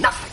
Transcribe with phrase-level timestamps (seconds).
[0.00, 0.32] Nothing.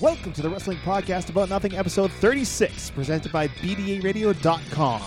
[0.00, 5.02] Welcome to the Wrestling Podcast About Nothing, episode 36, presented by BDARadio.com.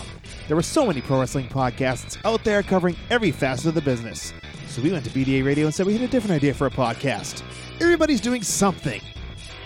[0.47, 4.33] There were so many pro wrestling podcasts out there covering every facet of the business.
[4.67, 6.71] So we went to BDA Radio and said we had a different idea for a
[6.71, 7.43] podcast.
[7.79, 9.01] Everybody's doing something.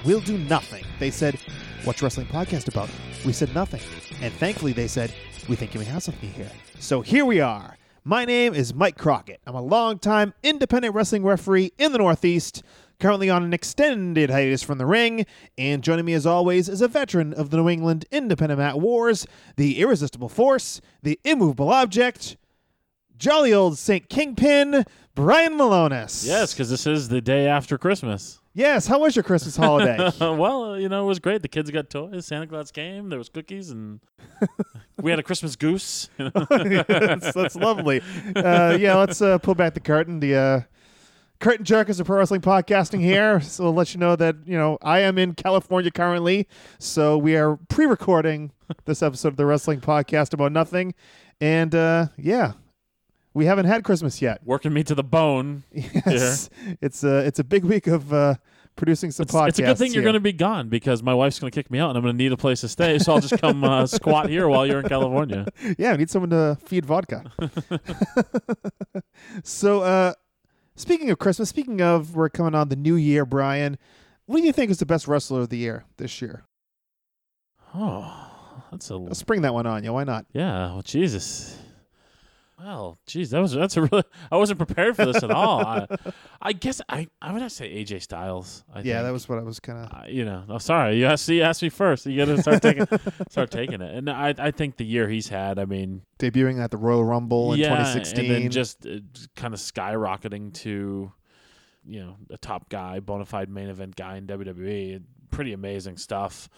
[0.03, 0.83] We'll do nothing.
[0.99, 1.39] They said,
[1.83, 2.89] What's wrestling podcast about?
[3.25, 3.81] We said nothing.
[4.21, 5.13] And thankfully they said,
[5.49, 6.51] We think you may have something here.
[6.79, 7.77] So here we are.
[8.07, 9.41] My name is Mike Crockett.
[9.47, 12.61] I'm a longtime independent wrestling referee in the Northeast
[12.99, 15.25] currently on an extended hiatus from the ring.
[15.57, 19.25] And joining me as always is a veteran of the New England Independent Mat Wars,
[19.55, 22.37] the irresistible force, the immovable object,
[23.17, 24.83] jolly old Saint Kingpin,
[25.15, 26.27] Brian Malonis.
[26.27, 28.39] Yes, because this is the day after Christmas.
[28.57, 29.97] Yes, how was your Christmas holiday?
[30.21, 31.41] well, you know, it was great.
[31.41, 32.25] The kids got toys.
[32.25, 33.09] Santa Claus came.
[33.09, 33.99] There was cookies, and
[35.01, 36.09] we had a Christmas goose.
[36.17, 36.47] you know?
[36.87, 38.01] that's, that's lovely.
[38.33, 40.21] Uh, yeah, let's uh, pull back the curtain.
[40.21, 40.61] The uh,
[41.41, 43.41] curtain jerkers of pro wrestling podcasting here.
[43.41, 46.47] So we'll let you know that you know I am in California currently,
[46.79, 48.53] so we are pre-recording
[48.85, 50.93] this episode of the wrestling podcast about nothing,
[51.41, 52.53] and uh, yeah,
[53.35, 54.41] we haven't had Christmas yet.
[54.43, 55.63] Working me to the bone.
[55.73, 56.49] Yes,
[56.81, 58.35] it's a it's a big week of uh,
[58.75, 59.47] producing some It's, podcasts.
[59.49, 61.69] it's a good thing you're going to be gone because my wife's going to kick
[61.71, 62.97] me out and I'm going to need a place to stay.
[62.99, 65.45] So I'll just come uh, squat here while you're in California.
[65.77, 67.23] Yeah, I need someone to feed vodka.
[69.43, 70.13] so, uh,
[70.75, 73.77] speaking of Christmas, speaking of we're coming on the new year, Brian,
[74.25, 76.43] what do you think is the best wrestler of the year this year?
[77.73, 78.31] Oh,
[78.71, 79.91] that's a Let's spring that one on you.
[79.93, 80.25] Why not?
[80.33, 80.71] yeah.
[80.73, 81.57] Well, Jesus.
[82.57, 84.03] Well, geez, that was that's a really.
[84.31, 85.65] I wasn't prepared for this at all.
[85.65, 85.87] I,
[86.41, 88.63] I guess I I would have to say AJ Styles.
[88.73, 89.05] I yeah, think.
[89.05, 89.93] that was what I was kind of.
[89.93, 90.97] Uh, you know, I'm sorry.
[90.97, 92.05] You asked, you asked me first.
[92.05, 92.87] You got to start taking,
[93.29, 93.93] start taking it.
[93.93, 95.59] And I, I think the year he's had.
[95.59, 98.19] I mean, debuting at the Royal Rumble in yeah, 2016.
[98.19, 98.99] and then just uh,
[99.35, 101.11] kind of skyrocketing to,
[101.85, 105.03] you know, a top guy, bona fide main event guy in WWE.
[105.29, 106.49] Pretty amazing stuff.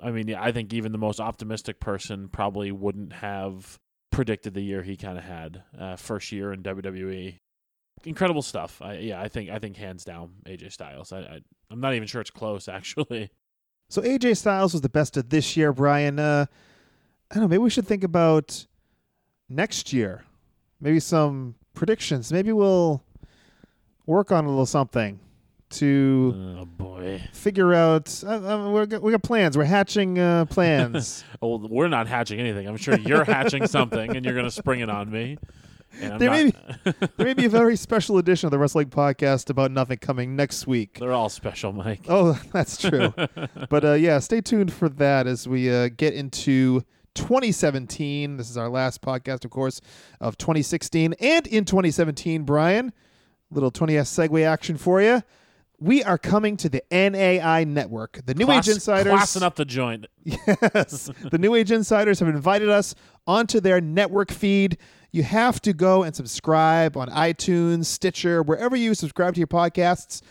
[0.00, 3.80] I mean, yeah, I think even the most optimistic person probably wouldn't have
[4.12, 5.62] predicted the year he kind of had.
[5.76, 7.40] Uh, first year in WWE.
[8.04, 8.80] Incredible stuff.
[8.80, 11.12] I, yeah, I think I think hands down AJ Styles.
[11.12, 11.40] I, I
[11.70, 13.30] I'm not even sure it's close actually.
[13.88, 16.18] so AJ Styles was the best of this year, Brian.
[16.18, 16.46] Uh,
[17.30, 17.48] I don't know.
[17.48, 18.66] Maybe we should think about
[19.48, 20.24] next year.
[20.80, 22.32] Maybe some predictions.
[22.32, 23.02] Maybe we'll
[24.06, 25.20] work on a little something
[25.72, 27.22] to Oh boy.
[27.32, 28.22] figure out.
[28.26, 29.56] Uh, uh, we're, got- we got plans.
[29.56, 31.24] We're hatching uh, plans.
[31.40, 32.66] Oh, well, we're not hatching anything.
[32.68, 35.38] I'm sure you're hatching something, and you're going to spring it on me.
[36.00, 39.70] There may not- there may be a very special edition of the Wrestling Podcast about
[39.70, 40.98] nothing coming next week.
[40.98, 42.06] They're all special, Mike.
[42.08, 43.12] Oh, that's true.
[43.68, 46.82] but uh, yeah, stay tuned for that as we uh, get into
[47.14, 48.38] 2017.
[48.38, 49.82] This is our last podcast, of course,
[50.20, 51.14] of 2016.
[51.20, 52.92] And in 2017, Brian,
[53.50, 55.22] little 20s segue action for you.
[55.82, 58.20] We are coming to the NAI network.
[58.24, 59.12] The New Class- Age Insiders.
[59.12, 60.06] classing up the joint.
[60.24, 61.10] Yes.
[61.30, 62.94] the New Age Insiders have invited us
[63.26, 64.78] onto their network feed.
[65.10, 70.22] You have to go and subscribe on iTunes, Stitcher, wherever you subscribe to your podcasts.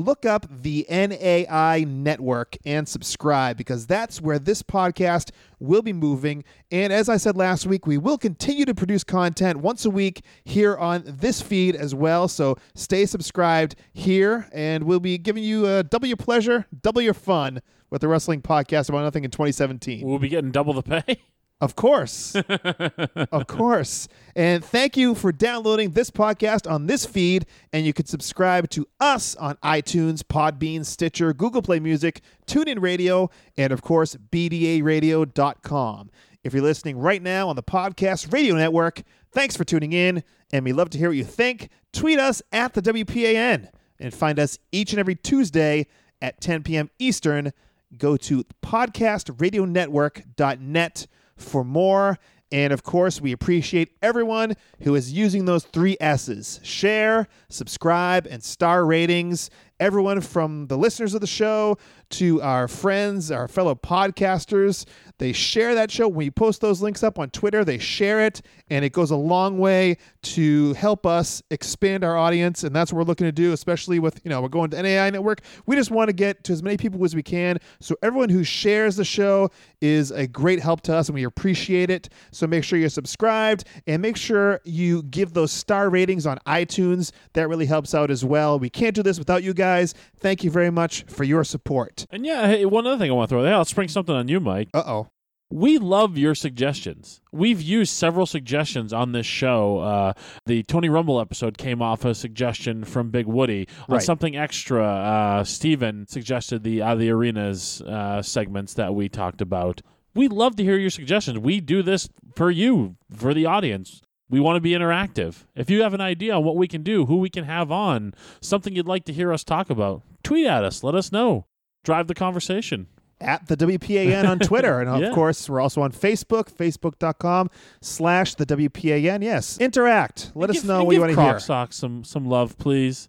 [0.00, 6.42] Look up the NAI network and subscribe because that's where this podcast will be moving.
[6.70, 10.24] And as I said last week, we will continue to produce content once a week
[10.42, 12.28] here on this feed as well.
[12.28, 17.12] So stay subscribed here, and we'll be giving you uh, double your pleasure, double your
[17.12, 17.60] fun
[17.90, 20.06] with the Wrestling Podcast About Nothing in 2017.
[20.06, 21.20] We'll be getting double the pay.
[21.60, 22.34] Of course.
[22.34, 24.08] of course.
[24.34, 27.44] And thank you for downloading this podcast on this feed.
[27.72, 33.30] And you can subscribe to us on iTunes, Podbean, Stitcher, Google Play Music, TuneIn Radio,
[33.58, 36.10] and of course, BDARadio.com.
[36.42, 40.64] If you're listening right now on the Podcast Radio Network, thanks for tuning in and
[40.64, 41.70] we love to hear what you think.
[41.92, 43.68] Tweet us at the WPAN
[43.98, 45.86] and find us each and every Tuesday
[46.22, 46.90] at 10 p.m.
[46.98, 47.52] Eastern.
[47.96, 51.06] Go to podcastradionetwork.net
[51.40, 52.18] for more.
[52.52, 58.42] And of course, we appreciate everyone who is using those three S's share, subscribe, and
[58.42, 59.50] star ratings.
[59.78, 61.78] Everyone from the listeners of the show
[62.10, 64.84] to our friends, our fellow podcasters,
[65.18, 66.08] they share that show.
[66.08, 68.40] When we post those links up on Twitter, they share it,
[68.70, 72.64] and it goes a long way to help us expand our audience.
[72.64, 75.10] And that's what we're looking to do, especially with, you know, we're going to NAI
[75.10, 75.42] Network.
[75.66, 77.58] We just want to get to as many people as we can.
[77.80, 79.50] So everyone who shares the show
[79.82, 82.08] is a great help to us, and we appreciate it.
[82.30, 87.12] So make sure you're subscribed and make sure you give those star ratings on iTunes.
[87.34, 88.58] That really helps out as well.
[88.58, 89.94] We can't do this without you guys.
[90.16, 91.99] Thank you very much for your support.
[92.10, 94.28] And yeah, hey, one other thing I want to throw there, I'll spring something on
[94.28, 94.68] you, Mike.
[94.74, 95.08] Uh oh.
[95.52, 97.20] We love your suggestions.
[97.32, 99.78] We've used several suggestions on this show.
[99.78, 100.12] Uh,
[100.46, 103.66] the Tony Rumble episode came off a suggestion from Big Woody.
[103.88, 104.02] On Right.
[104.02, 109.40] something extra, uh, Steven suggested the Out of the Arenas uh, segments that we talked
[109.40, 109.82] about.
[110.14, 111.38] We love to hear your suggestions.
[111.40, 114.02] We do this for you, for the audience.
[114.28, 115.46] We want to be interactive.
[115.56, 118.14] If you have an idea on what we can do, who we can have on,
[118.40, 120.84] something you'd like to hear us talk about, tweet at us.
[120.84, 121.46] Let us know.
[121.84, 122.86] Drive the conversation.
[123.20, 124.80] at the WPAN on Twitter.
[124.80, 127.50] And of course, we're also on Facebook, facebook.com
[127.80, 129.22] slash the WPAN.
[129.22, 130.32] Yes, interact.
[130.34, 131.38] Let us Give- know and what you want to hear.
[131.38, 133.08] Sock some some love, please.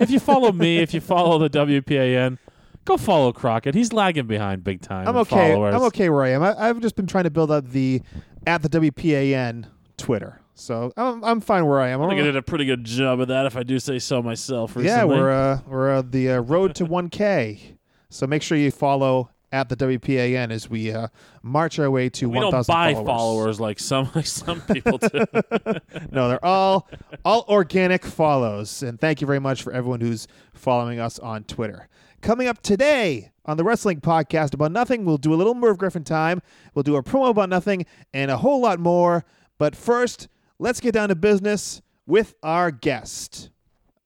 [0.00, 2.38] if you follow me, if you follow the WPAN,
[2.84, 3.74] go follow Crockett.
[3.74, 5.06] He's lagging behind big time.
[5.08, 5.52] I'm okay.
[5.52, 5.74] Followers.
[5.74, 6.42] I'm okay where I am.
[6.42, 8.02] I, I've just been trying to build up the
[8.46, 9.66] at the WPAN
[9.96, 10.40] Twitter.
[10.54, 12.02] So I'm, I'm fine where I am.
[12.02, 14.20] I think I did a pretty good job of that, if I do say so
[14.20, 14.74] myself.
[14.74, 14.88] Recently.
[14.88, 17.77] yeah, we're uh, we're uh, the uh, road to 1K.
[18.10, 21.08] So make sure you follow at the WPAN as we uh,
[21.42, 23.06] march our way to we 1,000 don't buy followers.
[23.06, 25.24] followers like some like some people do.
[26.10, 26.88] No, they're all
[27.24, 28.82] all organic follows.
[28.82, 31.88] And thank you very much for everyone who's following us on Twitter.
[32.20, 36.04] Coming up today on the Wrestling Podcast about nothing, we'll do a little Merv Griffin
[36.04, 36.42] time.
[36.74, 39.24] We'll do a promo about nothing and a whole lot more.
[39.56, 40.28] But first,
[40.58, 43.50] let's get down to business with our guest.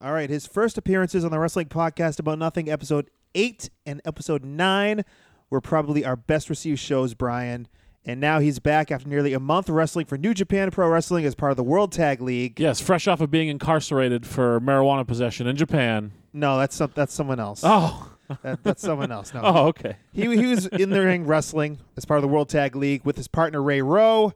[0.00, 4.44] All right, his first appearances on the Wrestling Podcast about nothing, episode eight and episode
[4.44, 5.04] nine,
[5.50, 7.68] were probably our best received shows, Brian.
[8.04, 11.34] And now he's back after nearly a month wrestling for New Japan Pro Wrestling as
[11.36, 12.58] part of the World Tag League.
[12.58, 16.10] yes, fresh off of being incarcerated for marijuana possession in Japan.
[16.32, 17.60] No, that's some, that's someone else.
[17.64, 18.08] Oh,
[18.42, 19.34] That, that's someone else.
[19.34, 19.96] No, oh, okay.
[20.12, 23.16] he he was in the ring wrestling as part of the World Tag League with
[23.16, 24.32] his partner Ray Rowe,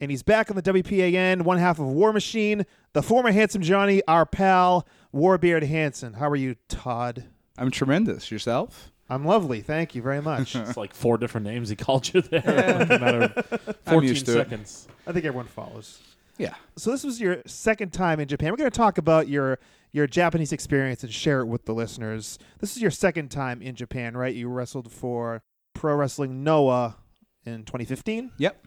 [0.00, 4.02] and he's back on the WPAN, one half of War Machine, the former handsome Johnny,
[4.06, 6.14] our pal Warbeard Hanson.
[6.14, 7.24] How are you, Todd?
[7.60, 8.30] I'm tremendous.
[8.30, 8.90] Yourself?
[9.08, 10.54] I'm lovely, thank you very much.
[10.54, 12.40] It's like four different names he called you there.
[12.80, 14.34] in a matter of I'm 14 used to it.
[14.34, 14.86] seconds.
[15.04, 16.00] I think everyone follows.
[16.38, 16.54] Yeah.
[16.76, 18.52] So this was your second time in Japan.
[18.52, 19.58] We're going to talk about your
[19.92, 22.38] your Japanese experience and share it with the listeners.
[22.60, 24.34] This is your second time in Japan, right?
[24.34, 25.42] You wrestled for
[25.74, 26.96] Pro Wrestling Noah
[27.44, 28.30] in 2015.
[28.38, 28.66] Yep.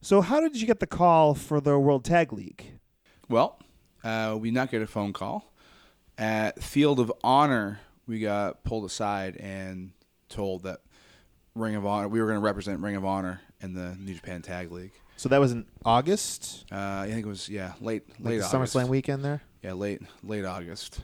[0.00, 2.78] So how did you get the call for the World Tag League?
[3.28, 3.60] Well,
[4.02, 5.52] uh, we not get a phone call.
[6.18, 9.92] At Field of Honor, we got pulled aside and
[10.28, 10.80] told that
[11.54, 14.42] Ring of Honor, we were going to represent Ring of Honor in the New Japan
[14.42, 14.92] Tag League.
[15.16, 18.44] So that was in August, Uh, I think it was yeah late like late the
[18.46, 18.74] August.
[18.74, 19.42] SummerSlam weekend there.
[19.62, 21.00] Yeah, late late August.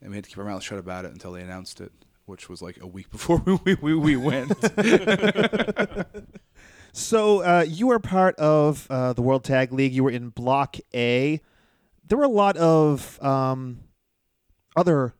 [0.00, 1.90] And we had to keep our mouths shut about it until they announced it,
[2.26, 4.52] which was like a week before we we, we went.
[6.92, 9.92] So uh, you were part of uh, the World Tag League.
[9.92, 11.42] You were in Block A.
[12.08, 13.80] There were a lot of um,
[14.74, 15.12] other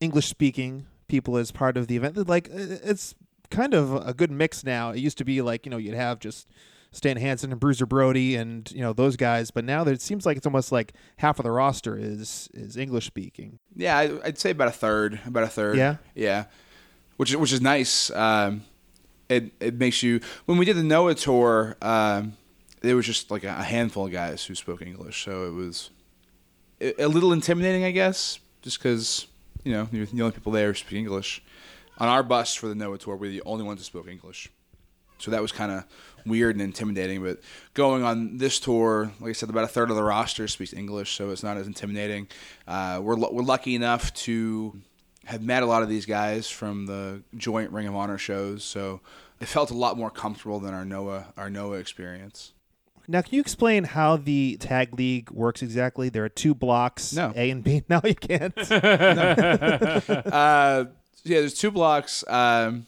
[0.00, 2.28] English-speaking people as part of the event.
[2.28, 3.14] Like it's
[3.50, 4.90] kind of a good mix now.
[4.90, 6.48] It used to be like you know you'd have just
[6.92, 10.26] Stan Hansen and Bruiser Brody and you know those guys, but now there, it seems
[10.26, 13.58] like it's almost like half of the roster is is English-speaking.
[13.74, 15.20] Yeah, I, I'd say about a third.
[15.26, 15.76] About a third.
[15.76, 15.96] Yeah?
[16.14, 16.44] yeah,
[17.16, 18.10] which is which is nice.
[18.10, 18.64] Um,
[19.28, 21.76] it it makes you when we did the Noah tour.
[21.82, 22.36] Um,
[22.80, 25.90] there was just like a, handful of guys who spoke English, so it was
[26.80, 29.26] a little intimidating, I guess, just because
[29.66, 31.42] you know the only people there who speak English.
[31.98, 34.50] On our bus for the Noah tour, we are the only ones who spoke English.
[35.18, 35.84] So that was kind of
[36.26, 37.22] weird and intimidating.
[37.22, 37.40] But
[37.74, 41.14] going on this tour, like I said, about a third of the roster speaks English,
[41.14, 42.28] so it's not as intimidating.
[42.68, 44.80] Uh, we're we're lucky enough to
[45.24, 49.00] have met a lot of these guys from the joint Ring of Honor shows, so
[49.40, 52.52] it felt a lot more comfortable than our Noah our Noah experience.
[53.08, 56.08] Now, can you explain how the tag league works exactly?
[56.08, 57.32] There are two blocks, No.
[57.34, 57.82] A and B.
[57.88, 58.54] No, you can't.
[58.70, 60.84] uh,
[61.24, 62.24] yeah, there's two blocks.
[62.28, 62.86] Um,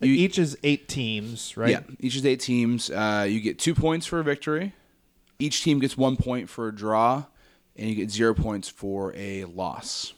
[0.00, 1.70] you, Each is eight teams, right?
[1.70, 2.90] Yeah, each is eight teams.
[2.90, 4.72] Uh, you get two points for a victory.
[5.40, 7.24] Each team gets one point for a draw,
[7.76, 10.12] and you get zero points for a loss.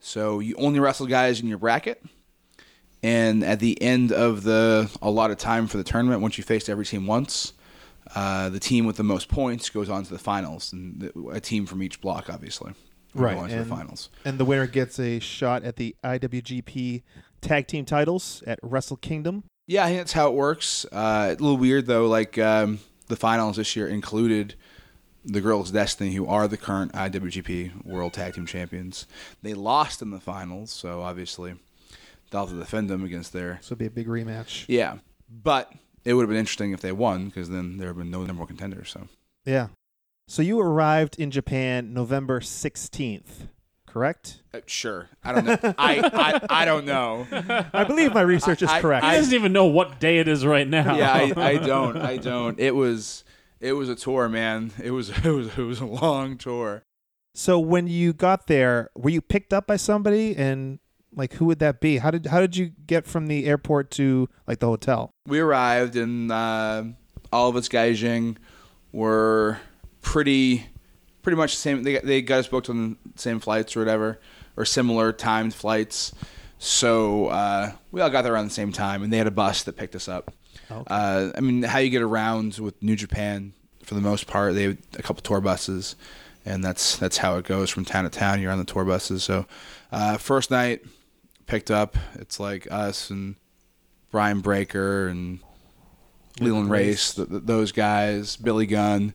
[0.00, 2.04] So you only wrestle guys in your bracket.
[3.02, 6.44] And at the end of the a lot of time for the tournament, once you
[6.44, 7.52] faced every team once,
[8.14, 11.40] uh, the team with the most points goes on to the finals, and the, a
[11.40, 12.72] team from each block, obviously,
[13.14, 14.10] Right, go on to and- the finals.
[14.24, 17.02] And the winner gets a shot at the IWGP
[17.40, 19.44] Tag Team titles at Wrestle Kingdom.
[19.66, 20.84] Yeah, I think that's how it works.
[20.92, 22.06] Uh, a little weird though.
[22.06, 24.54] Like um, the finals this year included
[25.24, 29.06] the Guerrillas of Destiny, who are the current IWGP World Tag Team Champions.
[29.42, 31.54] They lost in the finals, so obviously
[32.30, 33.58] they'll have to defend them against their.
[33.62, 34.66] So it'll be a big rematch.
[34.68, 34.98] Yeah,
[35.30, 35.72] but
[36.04, 38.24] it would have been interesting if they won because then there would have been no
[38.24, 38.90] number one contenders.
[38.90, 39.08] So
[39.44, 39.68] Yeah.
[40.28, 43.48] So you arrived in Japan November 16th,
[43.86, 44.40] correct?
[44.54, 45.58] uh, sure, I don't know.
[45.78, 46.00] I,
[46.48, 47.26] I I don't know.
[47.74, 49.04] I believe my research is I- correct.
[49.04, 50.96] He I- doesn't even know what day it is right now.
[50.96, 51.96] Yeah, I, I don't.
[51.98, 52.58] I don't.
[52.58, 53.24] It was
[53.60, 54.72] it was a tour, man.
[54.82, 56.82] It was it was it was a long tour.
[57.34, 60.78] so when you got there, were you picked up by somebody and
[61.16, 61.98] like who would that be?
[61.98, 65.10] How did how did you get from the airport to like the hotel?
[65.26, 66.84] we arrived and uh,
[67.32, 68.36] all of us gaijin
[68.92, 69.58] were
[70.02, 70.66] pretty
[71.22, 74.20] pretty much the same they, they got us booked on the same flights or whatever
[74.56, 76.12] or similar timed flights
[76.58, 79.62] so uh, we all got there around the same time and they had a bus
[79.64, 80.32] that picked us up
[80.70, 80.84] Okay.
[80.88, 83.52] uh, i mean how you get around with new japan
[83.82, 85.96] for the most part they have a couple tour buses
[86.46, 89.24] and that's that's how it goes from town to town you're on the tour buses
[89.24, 89.46] so
[89.92, 90.82] uh, first night
[91.46, 93.36] picked up it's like us and
[94.10, 95.40] Brian Breaker and
[96.40, 99.14] Leland Race, th- th- those guys, Billy Gunn,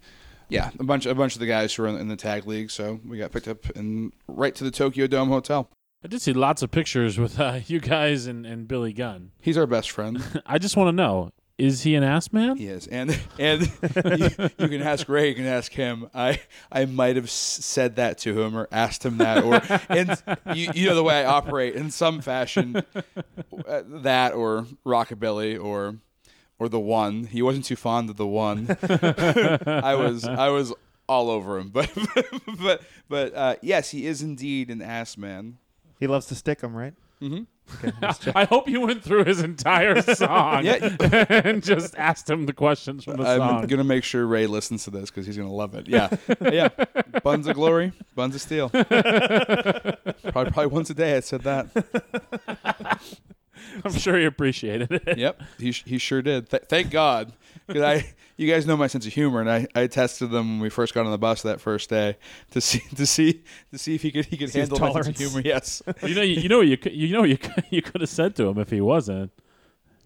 [0.50, 2.71] yeah, a bunch, a bunch of the guys who are in, in the tag league.
[2.71, 5.69] So we got picked up and right to the Tokyo Dome Hotel.
[6.03, 9.31] I did see lots of pictures with uh, you guys and, and Billy Gunn.
[9.39, 10.41] He's our best friend.
[10.45, 12.58] I just want to know: is he an ass man?
[12.58, 13.62] he is, and and
[14.18, 16.10] you, you can ask Ray, you can ask him.
[16.13, 16.39] I
[16.72, 20.10] I might have said that to him or asked him that, or and
[20.58, 25.98] you, you know the way I operate in some fashion, uh, that or rockabilly or.
[26.62, 27.24] Or the one.
[27.24, 28.68] He wasn't too fond of the one.
[29.66, 30.74] I was I was
[31.08, 31.89] all over him, but
[32.62, 35.58] but but uh, yes, he is indeed an ass man.
[36.01, 36.94] He loves to stick them, right?
[37.22, 37.48] Mhm.
[37.84, 38.32] Okay.
[38.36, 40.96] I hope you went through his entire song Yeah.
[41.30, 43.68] and just asked him the questions from the I'm song.
[43.68, 45.88] gonna make sure Ray listens to this because he's gonna love it.
[45.88, 46.10] Yeah,
[46.42, 46.70] yeah.
[47.24, 48.70] Buns of glory, buns of steel.
[48.70, 51.68] probably probably once a day I said that.
[53.84, 55.18] I'm sure he appreciated it.
[55.18, 56.50] Yep, he he sure did.
[56.50, 57.34] Th- thank God,
[57.68, 60.60] because I you guys know my sense of humor, and I, I tested them when
[60.62, 62.15] we first got on the bus that first day
[62.51, 65.08] to see to see to see if he could he could See handle my sense
[65.10, 65.41] of humor.
[65.43, 65.81] Yes.
[66.03, 68.36] You know, you, you know, you could- you know, you could- you could have said
[68.38, 69.31] to him if he wasn't.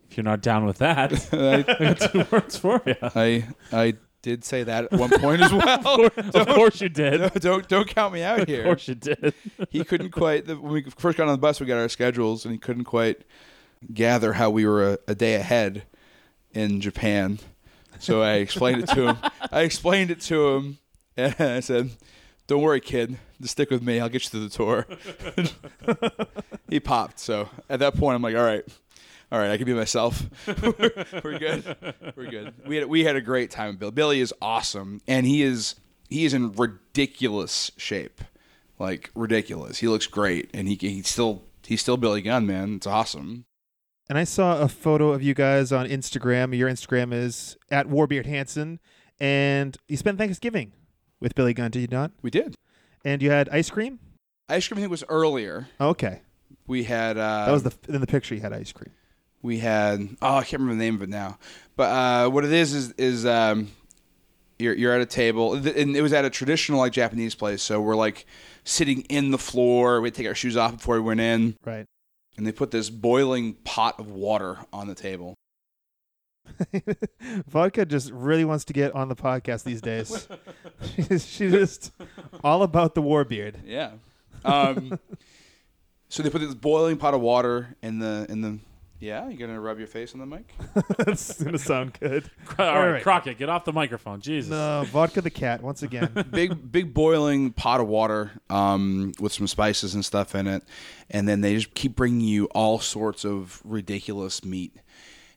[0.09, 2.95] If you're not down with that, I got two words for you.
[3.01, 6.05] I I did say that at one point as well.
[6.33, 7.21] of course you did.
[7.21, 8.61] No, don't don't count me out here.
[8.61, 9.33] Of course you did.
[9.69, 12.45] he couldn't quite the, when we first got on the bus we got our schedules
[12.45, 13.21] and he couldn't quite
[13.93, 15.83] gather how we were a, a day ahead
[16.53, 17.37] in japan
[18.00, 19.17] so i explained it to him
[19.51, 20.77] i explained it to him
[21.17, 21.89] and i said
[22.47, 24.85] don't worry kid just stick with me i'll get you through the tour
[26.69, 28.65] he popped so at that point i'm like all right
[29.33, 30.23] all right, I can be myself.
[30.47, 31.75] we're, good.
[32.15, 32.53] We're good.
[32.67, 33.69] We had we had a great time.
[33.69, 33.91] with Billy.
[33.91, 35.73] Billy is awesome, and he is
[36.07, 38.21] he is in ridiculous shape,
[38.77, 39.79] like ridiculous.
[39.79, 42.75] He looks great, and he he's still he's still Billy Gunn, man.
[42.75, 43.45] It's awesome.
[44.10, 46.55] And I saw a photo of you guys on Instagram.
[46.57, 48.79] Your Instagram is at Warbeard Hanson,
[49.19, 50.74] and you spent Thanksgiving
[51.22, 52.12] with Billy Gunn, did you not?
[52.22, 52.55] We did.
[53.05, 54.00] And you had ice cream.
[54.50, 55.67] Ice cream I think was earlier.
[55.79, 56.22] Okay,
[56.67, 58.36] We had uh, that was the in the picture.
[58.36, 58.91] You had ice cream.
[59.41, 61.38] we had oh I can't remember the name of it now,
[61.77, 63.69] but uh, what it is is is um,
[64.60, 67.79] you're you're at a table and it was at a traditional like Japanese place, so
[67.81, 68.25] we're like
[68.65, 70.01] sitting in the floor.
[70.01, 71.86] We take our shoes off before we went in, Right.
[72.37, 75.35] And they put this boiling pot of water on the table.
[77.47, 80.27] Vodka just really wants to get on the podcast these days.
[80.95, 81.91] she's, she's just
[82.43, 83.59] all about the war beard.
[83.65, 83.91] Yeah.
[84.43, 84.99] Um,
[86.09, 88.59] so they put this boiling pot of water in the in the.
[89.03, 90.55] Yeah, you gonna rub your face on the mic?
[90.98, 92.31] That's gonna sound good.
[92.57, 93.03] All All right, right.
[93.03, 94.22] Crockett, get off the microphone.
[94.22, 94.50] Jesus.
[94.50, 96.25] No, vodka the cat once again.
[96.31, 100.63] big big boiling pot of water um, with some spices and stuff in it,
[101.10, 104.74] and then they just keep bringing you all sorts of ridiculous meat,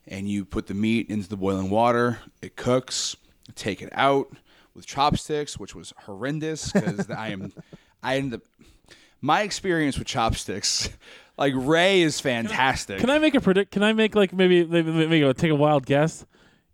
[0.07, 2.19] and you put the meat into the boiling water.
[2.41, 3.17] It cooks.
[3.55, 4.31] Take it out
[4.75, 7.51] with chopsticks, which was horrendous because I am
[8.01, 8.47] I ended up
[9.19, 10.89] my experience with chopsticks.
[11.37, 12.99] Like Ray is fantastic.
[12.99, 13.71] Can I make a predict?
[13.71, 16.25] Can I make like maybe maybe, maybe take a wild guess?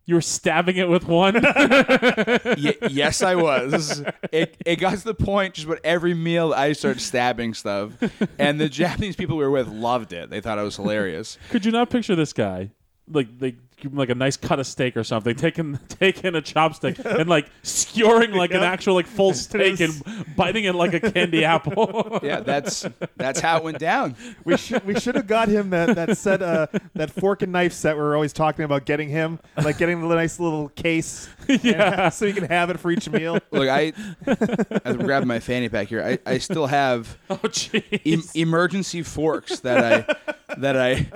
[0.06, 1.36] You were stabbing it with one.
[2.58, 4.04] Ye- yes, I was.
[4.34, 7.92] It it got to the point just about every meal I started stabbing stuff,
[8.38, 10.30] and the Japanese people we were with loved it.
[10.30, 11.38] They thought it was hilarious.
[11.52, 12.72] Could you not picture this guy?
[13.10, 16.42] Like like give him like a nice cut of steak or something, taking taking a
[16.42, 18.72] chopstick and like skewering like an Yep.
[18.72, 20.02] actual like full steak and
[20.38, 22.20] biting it like a candy apple.
[22.24, 22.86] Yeah, that's
[23.18, 24.16] that's how it went down.
[24.46, 27.74] We should we should have got him that that set uh that fork and knife
[27.74, 31.28] set we were always talking about getting him like getting the nice little case
[31.62, 32.08] yeah.
[32.10, 33.38] so you can have it for each meal.
[33.52, 33.92] Look, I
[34.26, 38.06] as I'm grabbing my fanny pack here, I, I still have Oh jeez.
[38.14, 40.16] em- emergency forks that I
[40.58, 41.10] that I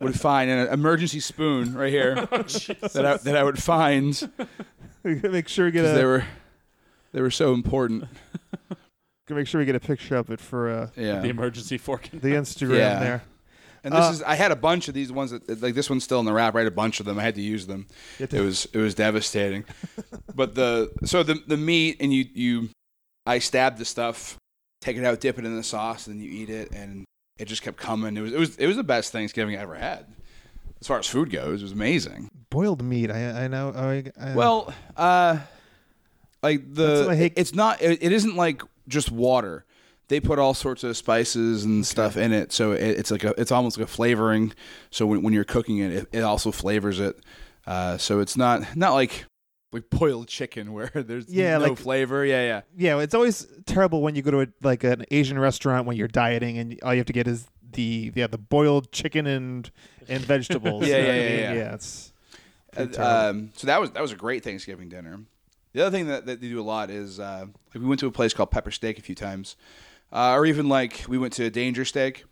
[0.00, 4.30] would find and an emergency spoon right here that I, that I would find
[5.04, 6.24] make sure we get they were
[7.12, 8.04] they were so important.
[9.30, 11.20] make sure we get a picture of it for uh, Yeah.
[11.20, 12.08] the emergency fork.
[12.12, 12.98] the Instagram Yeah.
[13.00, 13.22] there.
[13.84, 16.04] And this Uh, is I had a bunch of these ones that like this one's
[16.04, 16.66] still in the wrap, right?
[16.66, 17.18] A bunch of them.
[17.18, 17.86] I had to use them.
[18.18, 19.64] To- It was it was devastating.
[20.34, 22.68] but the so the the meat and you you
[23.26, 24.36] I stabbed the stuff,
[24.82, 27.04] take it out, dip it in the sauce, and then you eat it, and
[27.38, 28.16] it just kept coming.
[28.16, 30.06] It was it was it was the best Thanksgiving I ever had.
[30.82, 32.28] As far as food goes, it was amazing.
[32.50, 33.08] boiled meat.
[33.08, 33.72] I I know.
[33.74, 35.38] I, I, Well, uh,
[36.42, 39.64] like the what I hate- it- it's not it, it isn't like just water.
[40.08, 43.32] They put all sorts of spices and stuff in it, so it, it's like a
[43.40, 44.52] it's almost like a flavoring.
[44.90, 47.16] So when when you're cooking it, it, it also flavors it.
[47.66, 49.24] Uh, so it's not not like
[49.72, 52.26] like boiled chicken where there's Yeah, no like- flavor.
[52.26, 52.60] Yeah, yeah.
[52.76, 56.08] yeah, it's always terrible when you go to a, like an Asian restaurant when you're
[56.08, 59.70] dieting and all you have to get is the yeah the boiled chicken and
[60.08, 60.86] and vegetables.
[60.86, 61.58] Yeah, You know yeah, what I yeah, mean?
[61.58, 61.74] yeah.
[61.74, 62.12] it's
[62.76, 65.20] Uh, um, so that was that was a great Thanksgiving dinner.
[65.74, 68.06] The other thing that, that they do a lot is uh, like we went to
[68.06, 69.56] a place called Pepper Steak a few times,
[70.12, 72.24] uh, or even like we went to Danger Steak.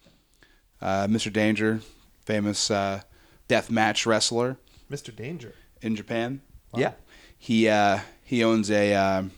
[0.83, 1.31] Uh, Mr.
[1.33, 1.81] Danger,
[2.25, 3.03] famous uh,
[3.49, 4.57] death match wrestler
[4.91, 5.15] Mr.
[5.15, 5.55] Danger.
[5.83, 6.41] in Japan.
[6.75, 6.93] Yeah,
[7.39, 9.33] he uh, he owns a um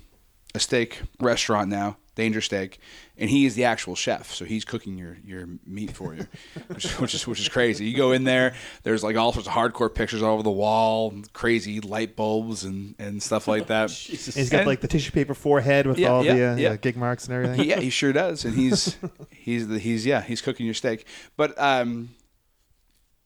[0.54, 2.78] a steak restaurant now, Danger Steak,
[3.16, 4.32] and he is the actual chef.
[4.34, 6.26] So he's cooking your, your meat for you,
[6.66, 7.86] which, which is which is crazy.
[7.86, 11.14] You go in there, there's like all sorts of hardcore pictures all over the wall,
[11.32, 13.90] crazy light bulbs and, and stuff like that.
[14.08, 16.56] And he's got And- like the tissue paper forehead with Yeah, all yeah, the uh,
[16.56, 16.70] yeah.
[16.70, 17.60] yeah, gig marks and everything.
[17.60, 18.96] He- yeah, he sure does, and he's
[19.30, 21.06] he's the he's yeah he's cooking your steak.
[21.38, 22.10] But um,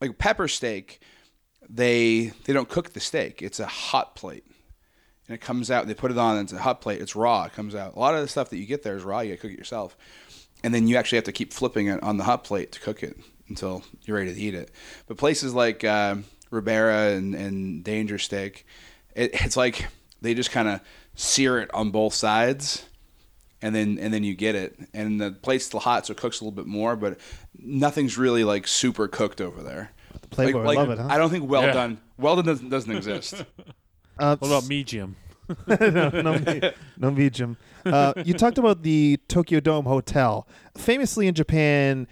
[0.01, 1.01] like pepper steak,
[1.69, 3.43] they they don't cook the steak.
[3.43, 4.45] It's a hot plate,
[5.29, 5.87] and it comes out.
[5.87, 6.37] They put it on.
[6.37, 7.01] And it's a hot plate.
[7.01, 7.45] It's raw.
[7.45, 7.97] It comes out.
[7.97, 9.21] A lot of the stuff that you get there is raw.
[9.21, 9.97] You cook it yourself,
[10.63, 13.03] and then you actually have to keep flipping it on the hot plate to cook
[13.03, 14.71] it until you're ready to eat it.
[15.07, 18.67] But places like um Ribera and, and Danger Steak,
[19.15, 19.87] it, it's like
[20.23, 20.81] they just kind of
[21.15, 22.85] sear it on both sides
[23.63, 26.41] and then and then you get it and the plate's still hot so it cooks
[26.41, 27.19] a little bit more but
[27.59, 29.91] nothing's really like super cooked over there
[30.31, 31.09] Playboy, like, like, love it, huh?
[31.11, 31.73] i don't think well Yeah.
[31.73, 33.45] done well done doesn't, doesn't exist
[34.19, 35.17] Uh, What about medium?
[35.69, 36.61] no, no, me-
[36.99, 37.57] no medium.
[37.85, 40.47] Uh, you talked about the Tokyo Dome Hotel.
[40.77, 42.09] Famously in Japan,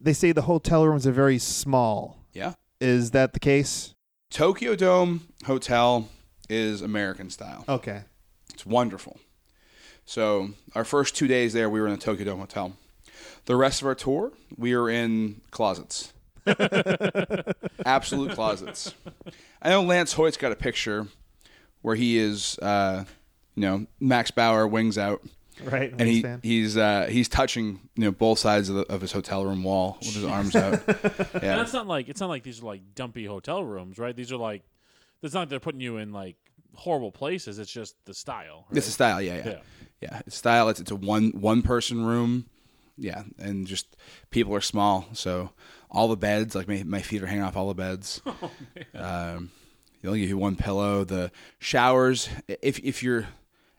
[0.00, 2.18] they say the hotel rooms are very small.
[2.34, 3.94] yeah Is that the case?
[4.28, 6.08] tokyo dome hotel
[6.50, 8.02] is american style Okay.
[8.52, 9.20] it's wonderful
[10.04, 12.72] so our first two days there we were in the tokyo dome hotel
[13.44, 16.12] the rest of our tour we were in closets
[17.86, 18.92] absolute closets
[19.62, 21.06] i know lance hoyt's got a picture
[21.86, 23.04] where he is uh,
[23.54, 25.22] you know max bauer wings out
[25.62, 25.90] Right.
[25.92, 26.40] and he, understand.
[26.42, 29.96] he's uh, he's touching you know both sides of, the, of his hotel room wall
[30.00, 30.82] with his arms out.
[31.34, 34.14] And that's not like it's not like these are like dumpy hotel rooms, right?
[34.16, 34.64] These are like
[35.22, 36.36] it's not like they're putting you in like
[36.74, 37.58] horrible places.
[37.60, 38.66] It's just the style.
[38.68, 38.78] Right?
[38.78, 39.22] it's a style.
[39.22, 39.58] Yeah, yeah, Yeah.
[40.02, 40.20] yeah.
[40.26, 40.68] It's style.
[40.68, 42.46] It's it's a one one person room.
[42.98, 43.96] Yeah, and just
[44.30, 45.50] people are small, so
[45.90, 48.20] all the beds like my my feet are hanging off all the beds.
[48.94, 49.50] um,
[50.06, 51.02] they only give you one pillow.
[51.02, 53.26] The showers, if if you're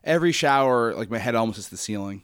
[0.04, 2.22] every shower, like my head almost hits the ceiling.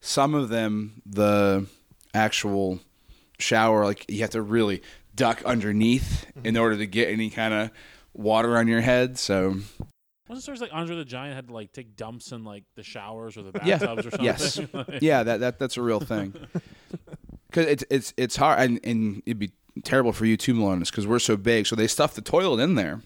[0.00, 1.66] Some of them, the
[2.14, 2.78] actual
[3.40, 4.82] shower, like you have to really
[5.16, 6.46] duck underneath mm-hmm.
[6.46, 7.72] in order to get any kind of
[8.14, 9.18] water on your head.
[9.18, 9.56] So
[10.28, 13.36] Wasn't stories like Andre the Giant had to like take dumps in like the showers
[13.36, 13.78] or the Yeah.
[13.78, 14.26] bathtubs or something?
[14.26, 14.60] Yes.
[14.72, 16.34] Like- yeah, that, that that's a real thing.
[17.48, 19.50] Because it's it's it's hard, and, and it'd be
[19.82, 21.66] terrible for you too, Malonis, because we're so big.
[21.66, 23.02] So they stuff the toilet in there,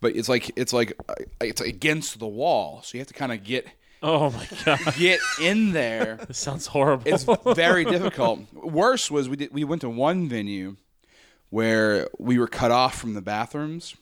[0.00, 3.32] but it's like it's like uh, it's against the wall, so you have to kind
[3.32, 3.66] of get
[4.02, 6.18] Oh my god, get in there.
[6.28, 7.12] this sounds horrible.
[7.12, 7.24] It's
[7.56, 8.40] very difficult.
[8.52, 10.76] Worse was we did we went to one venue
[11.50, 13.96] where we were cut off from the bathrooms,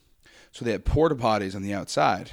[0.53, 2.33] so they had porta potties on the outside.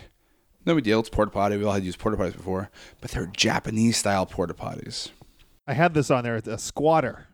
[0.65, 1.00] No big deal.
[1.00, 1.58] It's porta potty.
[1.58, 2.69] We all had used porta potties before,
[3.00, 5.10] but they're Japanese style porta potties.
[5.67, 6.36] I had this on there.
[6.38, 7.28] It's a squatter.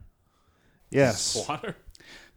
[0.89, 1.47] Yes.
[1.47, 1.75] Water.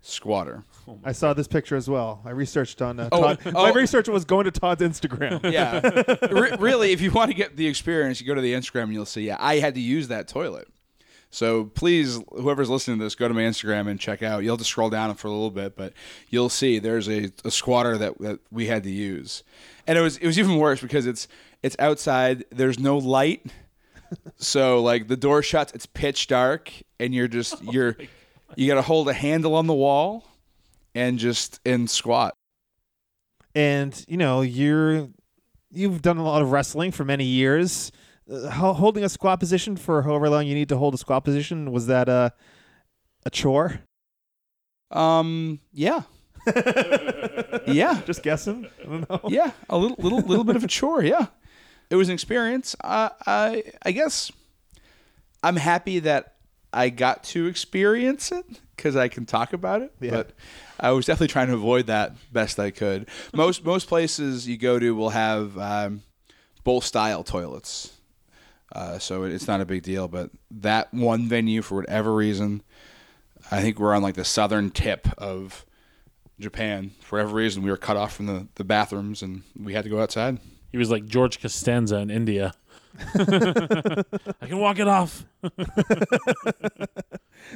[0.02, 0.64] Squatter.
[1.04, 2.20] I saw this picture as well.
[2.24, 3.38] I researched on uh, Oh, Todd.
[3.46, 3.50] oh.
[3.52, 5.40] My research was going to Todd's Instagram.
[5.52, 5.80] Yeah,
[6.32, 8.92] Re- really, if you want to get the experience, you go to the Instagram and
[8.94, 9.22] you'll see.
[9.22, 10.68] Yeah, I had to use that toilet.
[11.32, 14.42] So please, whoever's listening to this, go to my Instagram and check out.
[14.42, 15.92] You'll have to scroll down for a little bit, but
[16.28, 19.44] you'll see there's a, a squatter that, that we had to use,
[19.86, 21.28] and it was it was even worse because it's
[21.62, 22.44] it's outside.
[22.50, 23.46] There's no light,
[24.38, 25.72] so like the door shuts.
[25.72, 27.96] It's pitch dark, and you're just you're
[28.56, 30.24] you got to hold a handle on the wall,
[30.94, 32.34] and just and squat.
[33.54, 35.08] and you know you're
[35.70, 37.92] you've done a lot of wrestling for many years.
[38.30, 41.72] Uh, holding a squat position for however long you need to hold a squat position
[41.72, 42.32] was that a
[43.26, 43.80] a chore?
[44.92, 46.02] Um, yeah,
[47.66, 48.00] yeah.
[48.06, 48.68] Just guessing.
[48.80, 49.20] I don't know.
[49.28, 51.02] yeah, a little little little bit of a chore.
[51.02, 51.26] Yeah,
[51.90, 52.74] it was an experience.
[52.82, 54.30] Uh, I I guess
[55.42, 56.34] I'm happy that
[56.72, 58.44] I got to experience it
[58.76, 59.92] because I can talk about it.
[60.00, 60.10] Yeah.
[60.10, 60.32] But
[60.78, 63.08] I was definitely trying to avoid that best I could.
[63.34, 66.02] Most most places you go to will have um,
[66.64, 67.92] bowl style toilets.
[68.72, 72.62] Uh, so it's not a big deal, but that one venue, for whatever reason,
[73.50, 75.66] I think we're on like the southern tip of
[76.38, 76.92] Japan.
[77.00, 79.90] For whatever reason, we were cut off from the, the bathrooms and we had to
[79.90, 80.38] go outside.
[80.70, 82.54] He was like George Costanza in India.
[84.40, 85.24] I can walk it off.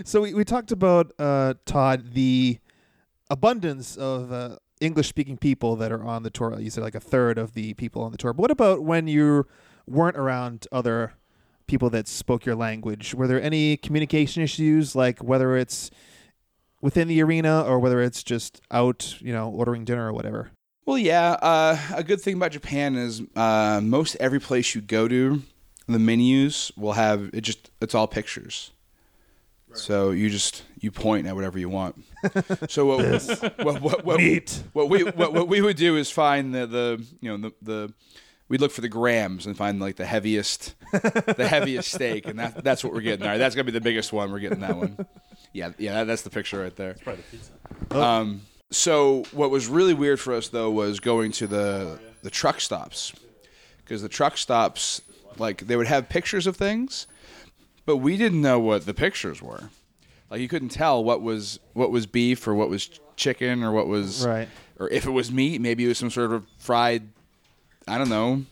[0.04, 2.58] So we, we talked about uh, Todd the
[3.30, 6.58] abundance of uh, English speaking people that are on the tour.
[6.58, 8.32] You said like a third of the people on the tour.
[8.32, 9.46] But what about when you
[9.86, 11.14] weren't around other
[11.66, 13.14] people that spoke your language?
[13.14, 15.90] Were there any communication issues, like whether it's
[16.80, 20.50] within the arena or whether it's just out, you know, ordering dinner or whatever?
[20.86, 21.32] Well, yeah.
[21.32, 25.42] Uh, a good thing about Japan is uh, most every place you go to,
[25.86, 27.40] the menus will have it.
[27.42, 28.70] Just it's all pictures.
[29.74, 32.04] So you just you point at whatever you want.
[32.68, 33.22] so what,
[33.58, 34.62] what, what, what, Meat.
[34.72, 37.94] what we what, what we would do is find the, the you know the the
[38.48, 42.62] we'd look for the grams and find like the heaviest the heaviest steak and that
[42.62, 43.24] that's what we're getting.
[43.24, 44.30] All right, that's gonna be the biggest one.
[44.30, 45.06] We're getting that one.
[45.52, 46.90] Yeah, yeah, that, that's the picture right there.
[46.90, 48.42] It's probably the pizza um,
[48.74, 53.12] so what was really weird for us though was going to the the truck stops
[53.84, 55.02] because the truck stops
[55.38, 57.06] like they would have pictures of things,
[57.86, 59.64] but we didn't know what the pictures were.
[60.30, 63.86] Like you couldn't tell what was what was beef or what was chicken or what
[63.86, 64.48] was Right.
[64.78, 67.02] or if it was meat, maybe it was some sort of fried,
[67.86, 68.44] I don't know,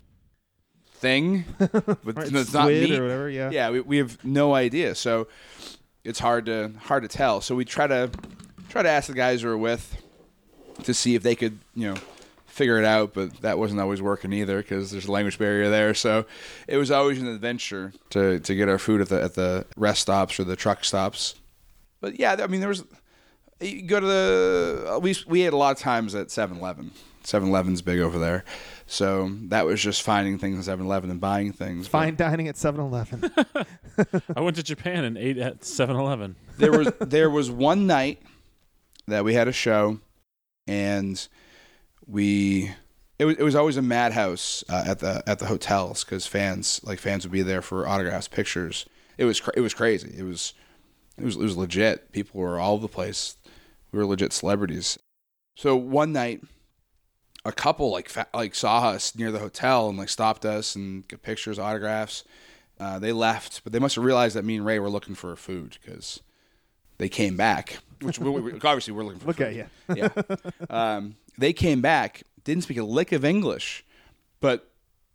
[0.94, 3.50] thing, but it's not squid meat or whatever, yeah.
[3.50, 4.94] yeah, we, we have no idea.
[4.94, 5.26] So
[6.04, 7.40] it's hard to hard to tell.
[7.40, 8.11] So we try to
[8.68, 9.96] try to ask the guys we're with
[10.85, 12.00] to see if they could you know
[12.46, 15.94] figure it out, but that wasn't always working either because there's a language barrier there.
[15.94, 16.26] So
[16.68, 20.02] it was always an adventure to to get our food at the at the rest
[20.02, 21.35] stops or the truck stops.
[22.00, 22.85] But yeah, I mean there was
[23.61, 26.90] you go to the we we ate a lot of times at 7-Eleven.
[27.24, 28.44] 7-Eleven's big over there.
[28.87, 31.87] So that was just finding things at 7-Eleven and buying things.
[31.87, 33.30] But- Fine dining at 7 Eleven.
[34.37, 36.35] I went to Japan and ate at 7-Eleven.
[36.58, 38.20] there was there was one night
[39.06, 40.00] that we had a show,
[40.66, 41.29] and
[42.07, 42.72] we
[43.18, 46.81] it was it was always a madhouse uh, at the at the hotels because fans
[46.83, 48.87] like fans would be there for autographs, pictures.
[49.18, 50.12] It was cra- it was crazy.
[50.16, 50.55] It was
[51.16, 52.12] it was it was legit.
[52.12, 53.37] People were all over the place.
[53.92, 54.98] We were legit celebrities.
[55.55, 56.42] So one night,
[57.44, 61.07] a couple like fa- like saw us near the hotel and like stopped us and
[61.09, 62.25] got pictures, autographs.
[62.81, 65.37] Uh, they left, but they must have realized that me and Ray were looking for
[65.37, 66.20] food because
[66.98, 67.79] they came back.
[68.02, 69.26] Which we, we, obviously we're looking for.
[69.28, 69.66] Look at you.
[69.94, 70.08] Yeah.
[70.70, 73.84] Um, they came back, didn't speak a lick of English,
[74.40, 74.70] but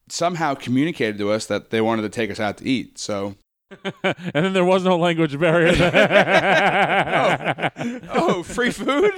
[0.09, 2.97] somehow communicated to us that they wanted to take us out to eat.
[2.97, 3.35] So,
[4.03, 5.73] and then there was no language barrier.
[8.13, 9.11] oh, free food?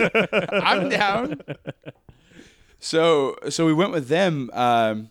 [0.52, 1.42] I'm down.
[2.80, 4.50] So, so we went with them.
[4.54, 5.10] Um,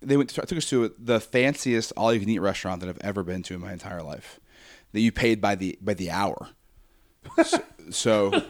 [0.00, 3.22] they went took us to the fanciest all you can eat restaurant that I've ever
[3.22, 4.40] been to in my entire life.
[4.92, 6.48] That you paid by the by the hour.
[7.44, 8.42] So, so,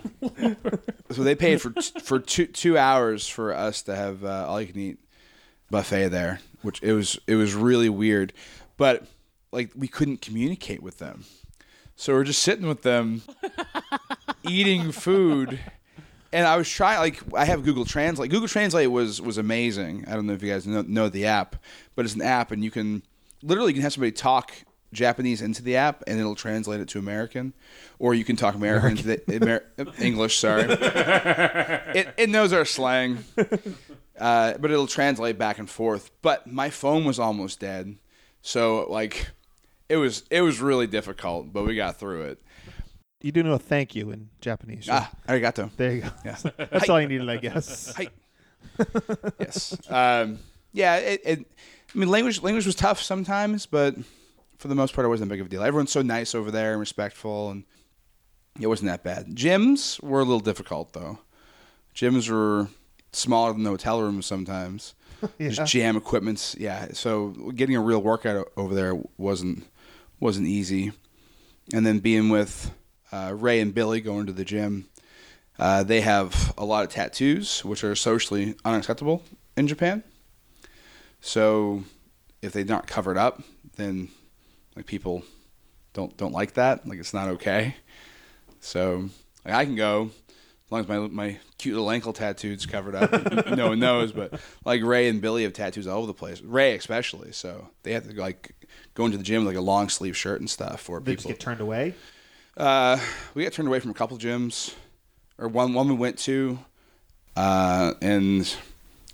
[1.11, 4.66] so they paid for for two two hours for us to have uh, all you
[4.66, 4.98] can eat
[5.70, 8.33] buffet there, which it was it was really weird,
[8.76, 9.07] but
[9.52, 11.24] like we couldn't communicate with them,
[11.96, 13.22] so we're just sitting with them,
[14.48, 15.59] eating food.
[16.31, 18.31] And I was trying, like, I have Google Translate.
[18.31, 20.04] Google Translate was was amazing.
[20.07, 21.57] I don't know if you guys know, know the app,
[21.94, 23.02] but it's an app, and you can
[23.42, 24.52] literally you can have somebody talk
[24.92, 27.53] Japanese into the app, and it'll translate it to American,
[27.98, 29.64] or you can talk American into the Amer-
[29.98, 30.38] English.
[30.38, 33.24] Sorry, it it knows our slang,
[34.18, 36.11] uh, but it'll translate back and forth.
[36.22, 37.96] But my phone was almost dead,
[38.40, 39.31] so like,
[39.88, 42.42] it was it was really difficult, but we got through it.
[43.20, 44.85] You do know a thank you in Japanese.
[44.85, 44.94] sure?
[44.94, 45.70] Ah, arigato.
[45.77, 46.09] There you go.
[46.24, 46.37] Yeah.
[46.57, 47.92] That's all you needed, I guess.
[47.96, 48.09] Hi.
[49.40, 49.77] yes.
[49.90, 50.38] Um,
[50.72, 50.96] yeah.
[50.96, 51.46] It, it,
[51.92, 53.96] I mean, language language was tough sometimes, but
[54.59, 55.62] for the most part, it wasn't that big of a deal.
[55.62, 57.64] Everyone's so nice over there and respectful, and
[58.61, 59.29] it wasn't that bad.
[59.29, 61.21] Gyms were a little difficult though.
[61.94, 62.68] Gyms were
[63.12, 64.94] smaller than the hotel rooms sometimes.
[65.37, 65.49] Yeah.
[65.49, 66.55] Just jam equipments.
[66.61, 66.92] Yeah.
[66.92, 69.64] So getting a real workout over there wasn't
[70.21, 70.92] wasn't easy.
[71.75, 72.71] And then being with
[73.11, 74.88] uh, Ray and Billy going to the gym,
[75.59, 79.25] uh, they have a lot of tattoos, which are socially unacceptable
[79.57, 80.05] in Japan.
[81.21, 81.83] So
[82.40, 83.42] if they're not covered up,
[83.77, 84.11] then
[84.78, 85.24] like people
[85.92, 86.86] don't don't like that.
[86.86, 87.74] Like it's not okay.
[88.60, 89.08] So
[89.44, 90.10] like, I can go
[90.66, 93.10] as long as my my cute little ankle tattoo's covered up.
[93.56, 96.40] no one knows, but like Ray and Billy have tattoos all over the place.
[96.40, 97.32] Ray especially.
[97.32, 98.54] So they have to like
[98.94, 100.88] go into the gym with like a long sleeve shirt and stuff.
[100.88, 101.94] Or They people get turned away.
[102.56, 103.00] uh,
[103.34, 104.74] we got turned away from a couple gyms,
[105.38, 106.60] or one one we went to,
[107.34, 108.42] uh, and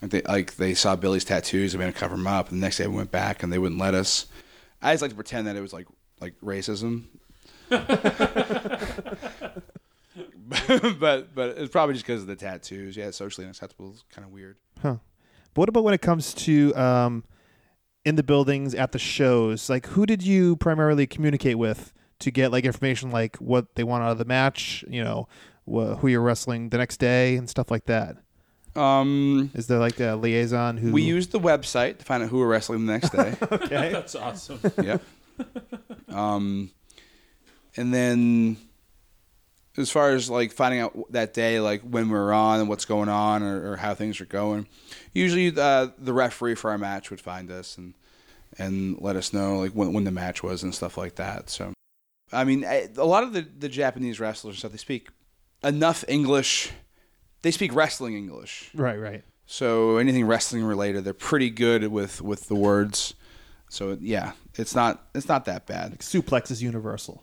[0.03, 1.73] I think like they saw Billy's tattoos.
[1.73, 2.51] And they were gonna cover them up.
[2.51, 4.27] And the next day we went back and they wouldn't let us.
[4.83, 5.87] I just like to pretend that it was like
[6.21, 7.05] like racism.
[10.99, 12.97] but but it's probably just because of the tattoos.
[12.97, 14.57] Yeah, socially unacceptable is kind of weird.
[14.81, 14.97] Huh.
[15.55, 17.25] But what about when it comes to um,
[18.05, 19.71] in the buildings at the shows?
[19.71, 24.05] Like, who did you primarily communicate with to get like information, like what they want
[24.05, 24.85] out of the match?
[24.89, 25.29] You know,
[25.67, 28.17] wh- who you're wrestling the next day and stuff like that.
[28.77, 32.39] Um, Is there like a liaison who we used the website to find out who
[32.39, 33.35] we're wrestling the next day.
[33.53, 33.91] Okay.
[33.93, 34.61] That's awesome.
[34.83, 35.03] yep.
[36.09, 36.71] Um,
[37.77, 38.57] and then
[39.77, 43.09] as far as like finding out that day, like when we're on and what's going
[43.09, 44.67] on or, or how things are going,
[45.13, 47.95] usually uh, the referee for our match would find us and
[48.57, 51.51] and let us know like when, when the match was and stuff like that.
[51.51, 51.73] So,
[52.33, 55.09] I mean, eh, a lot of the, the Japanese wrestlers and stuff they speak
[55.63, 56.71] enough English.
[57.45, 58.71] They speak wrestling English.
[58.75, 59.23] right, right.
[59.45, 63.13] So anything wrestling related, they're pretty good with with the words.
[63.69, 65.91] So yeah, it's not it's not that bad.
[65.91, 67.23] Like suplex is universal.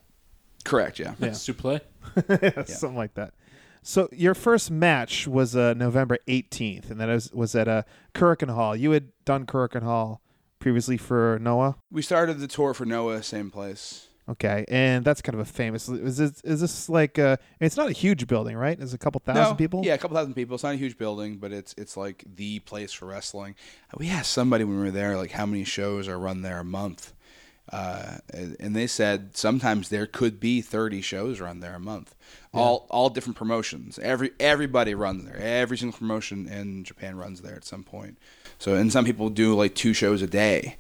[0.64, 1.00] Correct.
[1.00, 1.16] Yeah.
[1.18, 1.30] Yeah.
[1.30, 1.82] Suplex.
[2.30, 2.64] yeah.
[2.66, 3.34] something like that.
[3.82, 7.82] So your first match was uh, November 18th, and that was, was at uh,
[8.14, 8.76] Korakuen Hall.
[8.76, 10.22] You had done Korakuen Hall
[10.60, 11.78] previously for Noah.
[11.90, 14.10] We started the tour for Noah, same place.
[14.32, 15.89] Okay, and that's kind of a famous.
[15.89, 17.20] Is this, is this like?
[17.20, 18.80] Uh, it's not a huge building, right?
[18.80, 19.82] It's a couple thousand no, people.
[19.84, 20.56] Yeah, a couple thousand people.
[20.56, 23.56] It's not a huge building, but it's it's like the place for wrestling.
[23.98, 26.63] We asked somebody when we were there, like how many shows are run there a
[26.63, 27.13] month,
[27.74, 32.15] uh, and and they said sometimes there could be thirty shows run there a month,
[32.54, 34.00] all all different promotions.
[34.00, 35.39] Every everybody runs there.
[35.39, 38.17] Every single promotion in Japan runs there at some point.
[38.60, 40.78] So and some people do like two shows a day.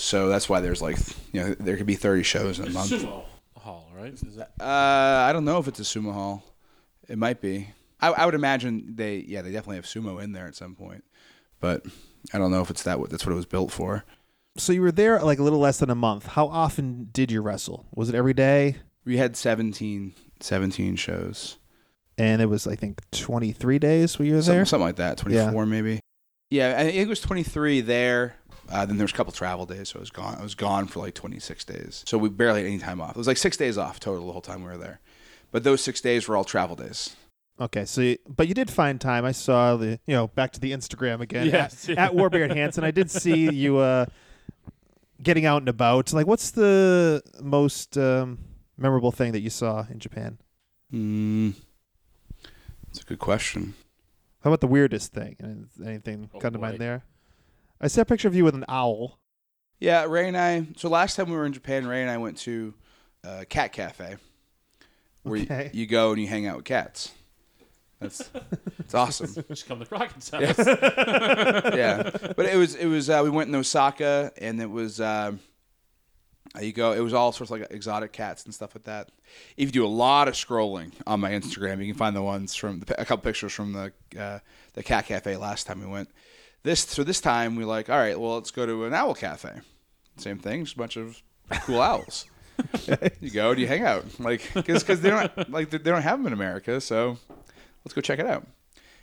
[0.00, 0.96] So that's why there's like
[1.32, 2.90] you know there could be thirty shows in a month.
[2.90, 3.24] Sumo
[3.56, 4.12] hall, right?
[4.12, 4.64] Is that Uh,
[5.28, 6.42] I don't know if it's a sumo hall.
[7.08, 7.68] It might be.
[8.00, 11.04] I, I would imagine they, yeah, they definitely have sumo in there at some point,
[11.60, 11.84] but
[12.32, 12.98] I don't know if it's that.
[12.98, 14.04] what That's what it was built for.
[14.56, 16.26] So you were there like a little less than a month.
[16.28, 17.84] How often did you wrestle?
[17.94, 18.76] Was it every day?
[19.04, 21.58] We had 17, 17 shows,
[22.16, 24.64] And it was I think 23 days were you were something, there.
[24.64, 25.18] something like that.
[25.18, 26.00] Twenty four maybe.
[26.48, 28.36] Yeah, I think it was twenty three there.
[28.70, 30.36] Uh, then there was a couple travel days, so I was gone.
[30.38, 32.04] I was gone for like twenty six days.
[32.06, 33.10] So we barely had any time off.
[33.10, 35.00] It was like six days off total the whole time we were there.
[35.50, 37.16] But those six days were all travel days.
[37.60, 39.24] Okay, so you, but you did find time.
[39.24, 41.88] I saw the you know back to the Instagram again Yes.
[41.88, 42.84] at, at Warbeard Hanson.
[42.84, 44.06] I did see you uh,
[45.22, 46.12] getting out and about.
[46.12, 48.38] Like, what's the most um,
[48.78, 50.38] memorable thing that you saw in Japan?
[50.92, 51.54] Mm,
[52.86, 53.74] that's a good question.
[54.42, 55.36] How about the weirdest thing?
[55.84, 56.66] Anything Oh, come to boy.
[56.68, 57.02] mind there?
[57.80, 59.18] I see a picture of you with an owl.
[59.78, 60.66] Yeah, Ray and I.
[60.76, 62.74] So last time we were in Japan, Ray and I went to
[63.24, 64.16] uh, Cat Cafe,
[65.22, 65.70] where you- Okay.
[65.72, 67.12] you, go and you hang out with cats.
[67.98, 68.30] That's
[68.78, 69.34] it's awesome.
[69.48, 70.56] just come to Crockett's house?
[70.58, 75.38] yeah, but it was it was uh, we went in Osaka and it was um,
[76.56, 76.92] uh, you go.
[76.92, 79.10] It was all sorts of like exotic cats and stuff like that.
[79.58, 82.54] If you do a lot of scrolling on my Instagram, you can find the ones
[82.54, 84.38] from the, a couple pictures from the uh,
[84.72, 86.08] the cat cafe last time we went.
[86.62, 88.18] This so this time we like all right.
[88.18, 89.60] Well, let's go to an owl cafe.
[90.16, 91.22] Same thing, just a bunch of
[91.62, 92.26] cool owls.
[93.20, 96.26] you go and you hang out, like because they don't like they don't have them
[96.26, 97.16] in America, so
[97.84, 98.46] let's go check it out.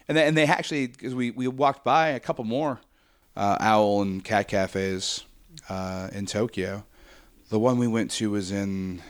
[0.08, 2.80] And they, and they actually because we we walked by a couple more
[3.36, 5.26] uh, owl and cat cafes
[5.70, 6.86] uh, in Tokyo.
[7.50, 9.02] The one we went to was in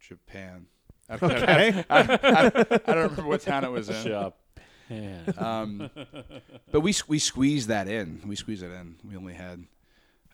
[0.00, 0.66] Japan.
[1.08, 1.84] I Okay.
[1.90, 4.32] I, I- I don't remember what town it was in.
[4.90, 5.34] Japan.
[5.38, 5.90] Um,
[6.72, 8.20] but we we squeezed that in.
[8.26, 8.96] We squeezed it in.
[9.08, 9.64] We only had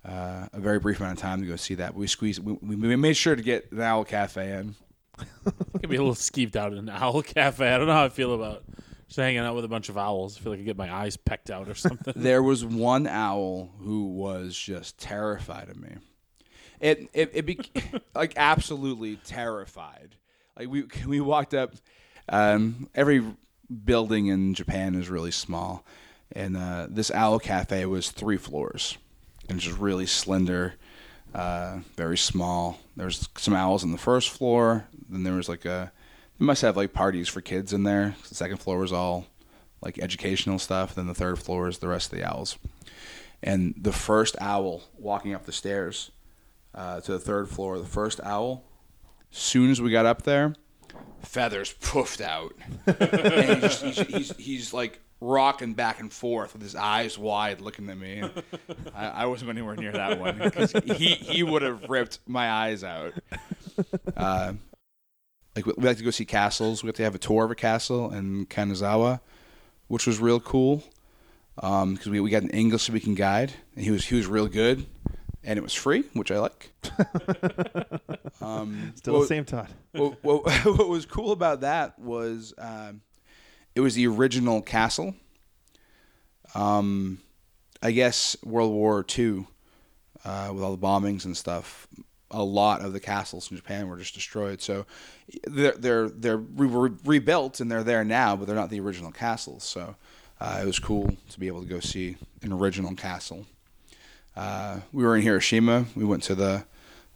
[0.05, 1.93] uh, a very brief amount of time to go see that.
[1.93, 2.45] But we squeezed.
[2.45, 4.75] We, we made sure to get the Owl Cafe in.
[5.81, 7.73] Could be a little skeeved out in an owl cafe.
[7.73, 8.65] I don't know how I feel about
[9.07, 10.37] just hanging out with a bunch of owls.
[10.37, 12.13] I feel like I get my eyes pecked out or something.
[12.15, 15.97] There was one owl who was just terrified of me.
[16.81, 17.59] It it, it be,
[18.15, 20.17] like absolutely terrified.
[20.59, 21.75] Like we we walked up.
[22.29, 23.25] Um, every
[23.85, 25.85] building in Japan is really small,
[26.33, 28.99] and uh, this owl cafe was three floors,
[29.49, 30.75] and just really slender,
[31.35, 32.79] uh, very small.
[32.97, 34.87] There's some owls on the first floor.
[35.09, 35.93] Then there was like a.
[36.39, 38.15] They must have like parties for kids in there.
[38.29, 39.27] The second floor was all
[39.81, 40.95] like educational stuff.
[40.95, 42.59] Then the third floor is the rest of the owls.
[43.43, 46.11] And the first owl walking up the stairs
[46.75, 48.65] uh, to the third floor, the first owl,
[49.33, 50.55] as soon as we got up there,
[51.23, 52.55] feathers poofed out.
[52.87, 57.89] and he's, he's, he's, he's like rocking back and forth with his eyes wide looking
[57.89, 58.23] at me.
[58.95, 62.85] I, I wasn't anywhere near that one because he, he would have ripped my eyes
[62.85, 63.15] out.
[64.17, 64.55] Uh,
[65.55, 66.83] like we we like to go see castles.
[66.83, 69.21] We got to have a tour of a castle in Kanazawa,
[69.89, 70.85] which was real cool
[71.57, 74.87] because we, we got an English speaking guide and he was he was real good
[75.47, 76.73] and it was free, which I like.
[78.41, 79.69] um, Still well, the same Todd.
[79.93, 83.01] what, what, what was cool about that was um,
[83.75, 85.15] it was the original castle.
[86.55, 87.19] Um,
[87.81, 89.47] I guess World War II,
[90.25, 91.87] uh, with all the bombings and stuff,
[92.33, 94.61] a lot of the castles in Japan were just destroyed.
[94.61, 94.85] So
[95.45, 99.13] they're they're they're re- re- rebuilt and they're there now, but they're not the original
[99.13, 99.63] castles.
[99.63, 99.95] So
[100.41, 103.47] uh, it was cool to be able to go see an original castle.
[104.37, 105.87] Uh, we were in Hiroshima.
[105.95, 106.65] We went to the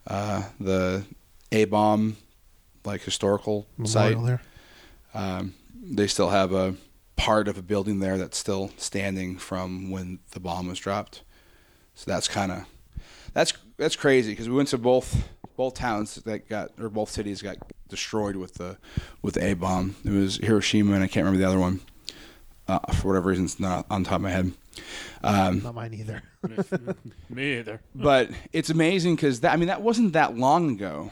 [0.07, 1.03] uh, the
[1.51, 2.17] A bomb
[2.83, 4.17] like historical site.
[4.23, 4.41] There.
[5.13, 5.53] Um,
[5.83, 6.75] they still have a
[7.15, 11.21] part of a building there that's still standing from when the bomb was dropped.
[11.93, 12.65] So that's kind of
[13.33, 17.41] that's that's crazy because we went to both both towns that got or both cities
[17.41, 17.57] got
[17.89, 18.77] destroyed with the
[19.21, 19.95] with the A bomb.
[20.03, 21.81] It was Hiroshima and I can't remember the other one.
[22.67, 24.53] Uh, for whatever reason, it's not on top of my head.
[25.23, 26.23] Um, Not mine either.
[27.29, 27.81] Me either.
[27.93, 31.11] but it's amazing because that I mean that wasn't that long ago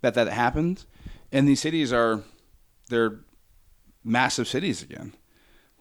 [0.00, 0.84] that that happened,
[1.32, 2.22] and these cities are
[2.88, 3.20] they're
[4.02, 5.14] massive cities again.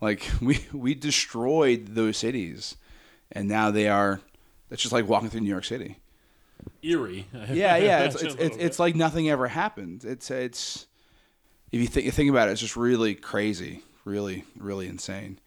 [0.02, 2.78] Like we we destroyed those cities,
[3.32, 4.22] and now they are.
[4.70, 5.98] It's just like walking through New York City.
[6.82, 7.28] Eerie.
[7.50, 8.04] Yeah, yeah.
[8.04, 10.06] It's it's, it's, it's like nothing ever happened.
[10.06, 10.88] It's it's
[11.72, 15.40] if you think you think about it, it's just really crazy, really really insane.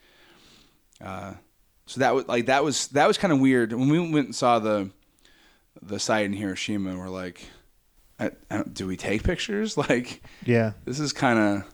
[1.01, 1.35] Uh,
[1.87, 4.35] so that was like that was that was kind of weird when we went and
[4.35, 4.91] saw the
[5.83, 6.97] the site in Hiroshima.
[6.97, 7.43] We're like,
[8.19, 9.77] I, I don't, do we take pictures?
[9.89, 10.73] Like Yeah.
[10.85, 11.65] this is kind of.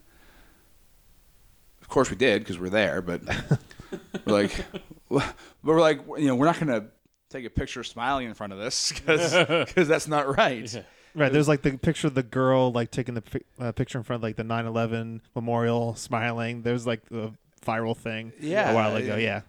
[1.80, 3.20] Of course we did because we're there, but
[4.26, 4.64] we're like,
[5.10, 6.86] but we're like, you know, we're not gonna
[7.30, 10.84] take a picture smiling in front of this because that's not right.
[11.14, 13.22] Right, there's like the picture of the girl like taking the
[13.60, 16.62] uh, picture in front of like the 9/11 memorial, smiling.
[16.62, 17.32] There's like the
[17.66, 19.16] viral thing Yeah, a while ago.
[19.16, 19.42] yeah.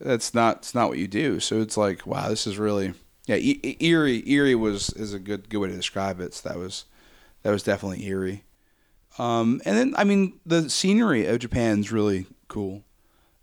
[0.00, 1.40] That's not it's not what you do.
[1.40, 2.94] So it's like, wow, this is really
[3.26, 3.36] yeah.
[3.36, 6.34] E- eerie, eerie was is a good good way to describe it.
[6.34, 6.84] So that was
[7.42, 8.44] that was definitely eerie.
[9.18, 12.84] Um, and then I mean the scenery of Japan's really cool.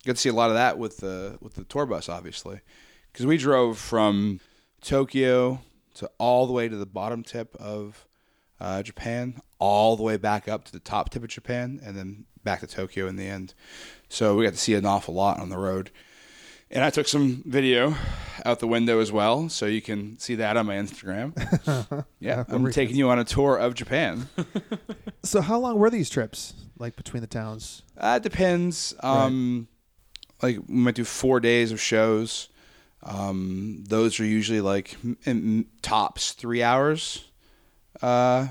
[0.05, 2.61] Got to see a lot of that with the with the tour bus, obviously,
[3.11, 4.39] because we drove from
[4.81, 5.61] Tokyo
[5.95, 8.07] to all the way to the bottom tip of
[8.59, 12.25] uh, Japan, all the way back up to the top tip of Japan, and then
[12.43, 13.53] back to Tokyo in the end.
[14.09, 15.91] So we got to see an awful lot on the road.
[16.73, 17.95] And I took some video
[18.45, 21.34] out the window as well, so you can see that on my Instagram.
[22.19, 24.27] yeah, I'm taking you on a tour of Japan.
[25.23, 26.55] So how long were these trips?
[26.79, 27.84] Like between the towns?
[27.95, 28.95] Uh, it depends.
[29.01, 29.67] Um,
[30.41, 32.49] Like we might do four days of shows.
[33.03, 37.23] Um, those are usually like m- m- tops three hours,
[38.01, 38.47] uh,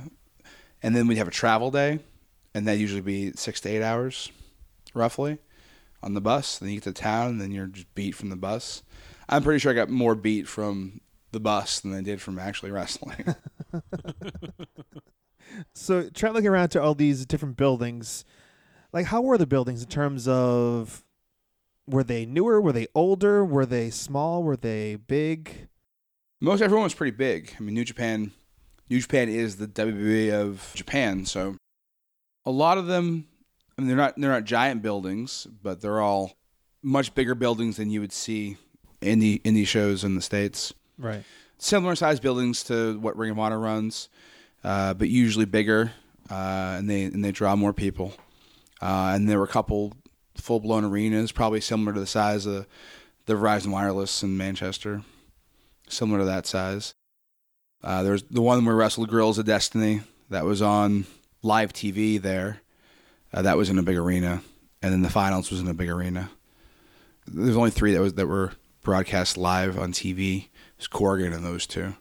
[0.80, 1.98] and then we'd have a travel day,
[2.54, 4.30] and that usually be six to eight hours,
[4.94, 5.38] roughly,
[6.02, 6.58] on the bus.
[6.58, 8.82] Then you get to town, and then you're just beat from the bus.
[9.28, 11.00] I'm pretty sure I got more beat from
[11.32, 13.34] the bus than I did from actually wrestling.
[15.74, 18.24] So traveling around to all these different buildings,
[18.92, 21.04] like how were the buildings in terms of
[21.86, 22.61] were they newer?
[22.61, 23.44] Were they older?
[23.44, 24.42] Were they small?
[24.42, 25.68] Were they big?
[26.40, 27.55] Most everyone was pretty big.
[27.59, 28.32] I mean, New Japan,
[28.88, 31.57] New Japan is the WWE of Japan, so
[32.44, 33.26] a lot of them.
[33.81, 36.37] I mean, they're not they're not giant buildings, but they're all
[36.83, 38.59] much bigger buildings than you would see
[39.01, 40.74] in the indie shows in the states.
[40.99, 41.24] Right.
[41.57, 44.11] Similar sized buildings to what Ring of Honor runs,
[44.62, 45.93] uh, but usually bigger,
[46.31, 48.12] uh, and they and they draw more people.
[48.83, 49.95] Uh, and there were a couple
[50.37, 52.66] full blown arenas, probably similar to the size of
[53.24, 55.01] the Verizon Wireless in Manchester.
[55.89, 56.93] similar to that size.
[57.83, 61.07] Uh, there's the one where we wrestled Guerrillas of Destiny that was on
[61.43, 62.61] live TV there.
[63.33, 64.43] Uh, that was in a big arena,
[64.83, 66.31] and then the finals was in a big arena.
[67.26, 68.53] There's only three that was that were
[68.83, 70.49] broadcast live on TV.
[70.78, 71.95] It's Korakuen and those two.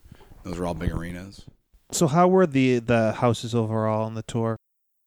[0.43, 1.45] Those were all big arenas.
[1.91, 4.55] So how were the the houses overall on the tour?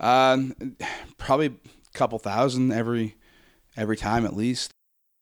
[0.00, 0.76] Um,
[1.16, 1.52] probably a
[1.94, 3.16] couple thousand every
[3.76, 4.70] every time at least.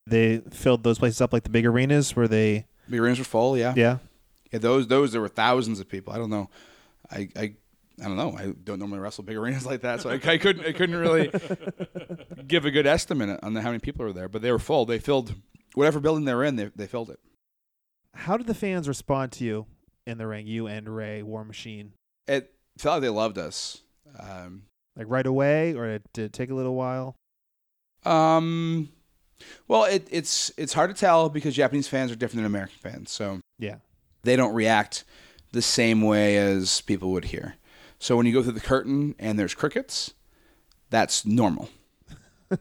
[0.07, 2.17] They filled those places up like the big arenas.
[2.17, 2.67] Were they?
[2.89, 3.75] Big arenas were full, yeah.
[3.77, 3.99] Yeah.
[4.53, 6.13] Yeah, those those there were thousands of people.
[6.13, 6.51] I don't know.
[7.11, 7.55] I I,
[8.01, 8.35] I don't know.
[8.37, 11.31] I don't normally wrestle big arenas like that, so I, I couldn't I couldn't really
[12.47, 14.29] give a good estimate on how many people were there.
[14.29, 14.87] But they were full.
[14.87, 15.35] They filled
[15.75, 16.57] whatever building they were in.
[16.57, 17.19] They they filled it.
[18.15, 19.67] How did the fans respond to you
[20.07, 20.47] in the ring?
[20.47, 21.93] You and Ray War Machine.
[22.27, 23.83] It felt like they loved us.
[24.19, 24.63] Um,
[24.97, 27.15] Like right away, or did it take a little while?
[28.05, 28.89] um,
[29.69, 33.11] well, it, it's it's hard to tell because Japanese fans are different than American fans.
[33.11, 33.77] So Yeah.
[34.23, 35.05] they don't react
[35.53, 37.55] the same way as people would here.
[38.01, 40.15] So when you go through the curtain and there's crickets,
[40.89, 41.69] that's normal.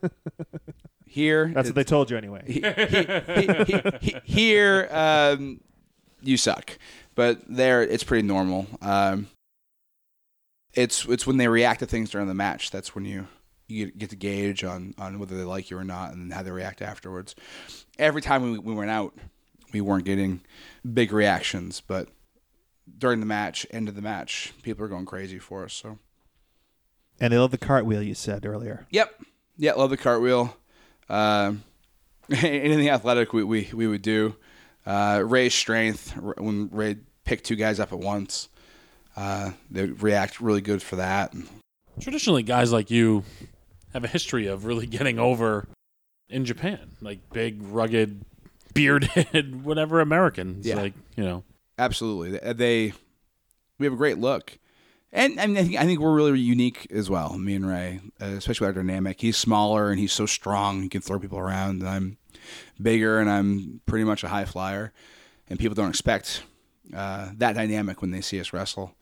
[1.08, 2.44] Here, That's what they told you anyway.
[2.46, 5.60] he- he- he- he- here, um,
[6.22, 6.78] you suck,
[7.16, 8.68] but there it's pretty normal.
[8.84, 9.28] Um,
[10.76, 13.28] it's it's when they react to things during the match that's when you
[13.68, 16.44] you get- get to gauge on on whether they like you or not and how
[16.44, 17.34] they react afterwards.
[17.98, 19.18] Every time we, we went out,
[19.74, 20.42] we weren't getting
[20.94, 22.08] big reactions, but
[22.98, 25.74] during the match, end of the match, people are going crazy for us.
[25.74, 26.00] So
[27.20, 28.88] And they love the cartwheel you said earlier.
[28.92, 29.22] Yep.
[29.58, 30.56] Yeah, love the cartwheel.
[31.10, 31.64] Um,
[32.30, 34.36] anything athletic we, we, we would do.
[34.86, 38.50] Uh, Ray's strength, when Ray picked two guys up at once,
[39.16, 41.34] uh, they react really good for that.
[42.00, 43.24] Traditionally, guys like you
[43.94, 45.68] have a history of really getting over
[46.30, 48.24] in Japan, like big, rugged,
[48.74, 50.66] bearded, whatever Americans.
[50.66, 50.76] Yeah.
[50.76, 51.44] Like you know,
[51.80, 52.38] Absolutely.
[52.38, 52.94] They, they
[53.80, 54.60] we have a great look.
[55.12, 58.02] And I, mean, I think I think we're really unique as well, me and Ray,
[58.22, 59.22] uh, especially our dynamic.
[59.22, 61.82] He's smaller and he's so strong; he can throw people around.
[61.82, 62.18] And I'm
[62.80, 64.94] bigger and I'm pretty much a high flyer,
[65.50, 66.44] and people don't expect
[66.96, 68.94] uh, that dynamic when they see us wrestle.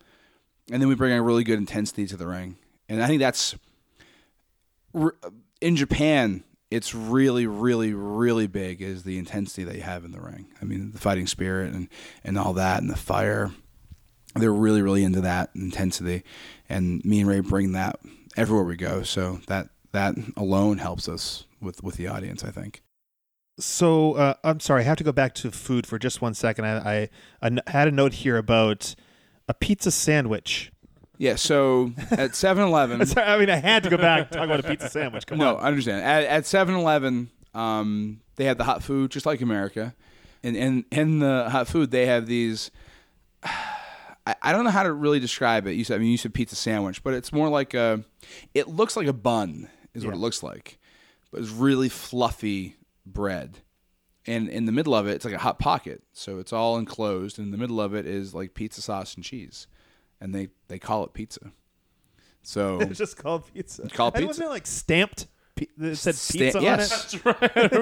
[0.71, 2.57] And then we bring a really good intensity to the ring,
[2.87, 3.55] and I think that's
[5.59, 6.43] in Japan.
[6.69, 10.47] It's really, really, really big is the intensity that you have in the ring.
[10.61, 11.87] I mean, the fighting spirit and
[12.23, 13.51] and all that, and the fire
[14.35, 16.23] they're really really into that intensity
[16.69, 17.99] and me and ray bring that
[18.35, 22.81] everywhere we go so that that alone helps us with with the audience i think
[23.59, 26.65] So uh, I'm sorry, I have to go back to food for just one second.
[26.65, 27.09] I
[27.41, 28.93] I had a note here about
[29.47, 30.71] a pizza sandwich.
[31.17, 34.63] Yeah so at 7-eleven I mean, I had to go back and talk about a
[34.63, 35.25] pizza sandwich.
[35.27, 35.45] Come on.
[35.47, 35.63] no on.
[35.63, 39.95] i understand at, at 7-eleven um, they have the hot food just like america
[40.43, 42.69] and in in the hot food they have these
[44.25, 45.73] I, I don't know how to really describe it.
[45.73, 48.03] You said I mean you said pizza sandwich, but it's more like a
[48.53, 50.17] it looks like a bun is what Yeah.
[50.17, 50.79] it looks like.
[51.31, 53.59] But it's really fluffy bread.
[54.25, 56.03] And in the middle of it, it's like a hot pocket.
[56.11, 57.37] So it's all enclosed.
[57.39, 59.65] And in the middle of it is like pizza sauce and cheese.
[60.19, 61.51] And they, they call it pizza.
[62.41, 63.83] So It's just called pizza.
[63.83, 64.27] It's called And pizza.
[64.27, 65.27] Wasn't it like stamped?
[65.81, 67.15] It said Sta- pizza yes.
[67.25, 67.73] on it.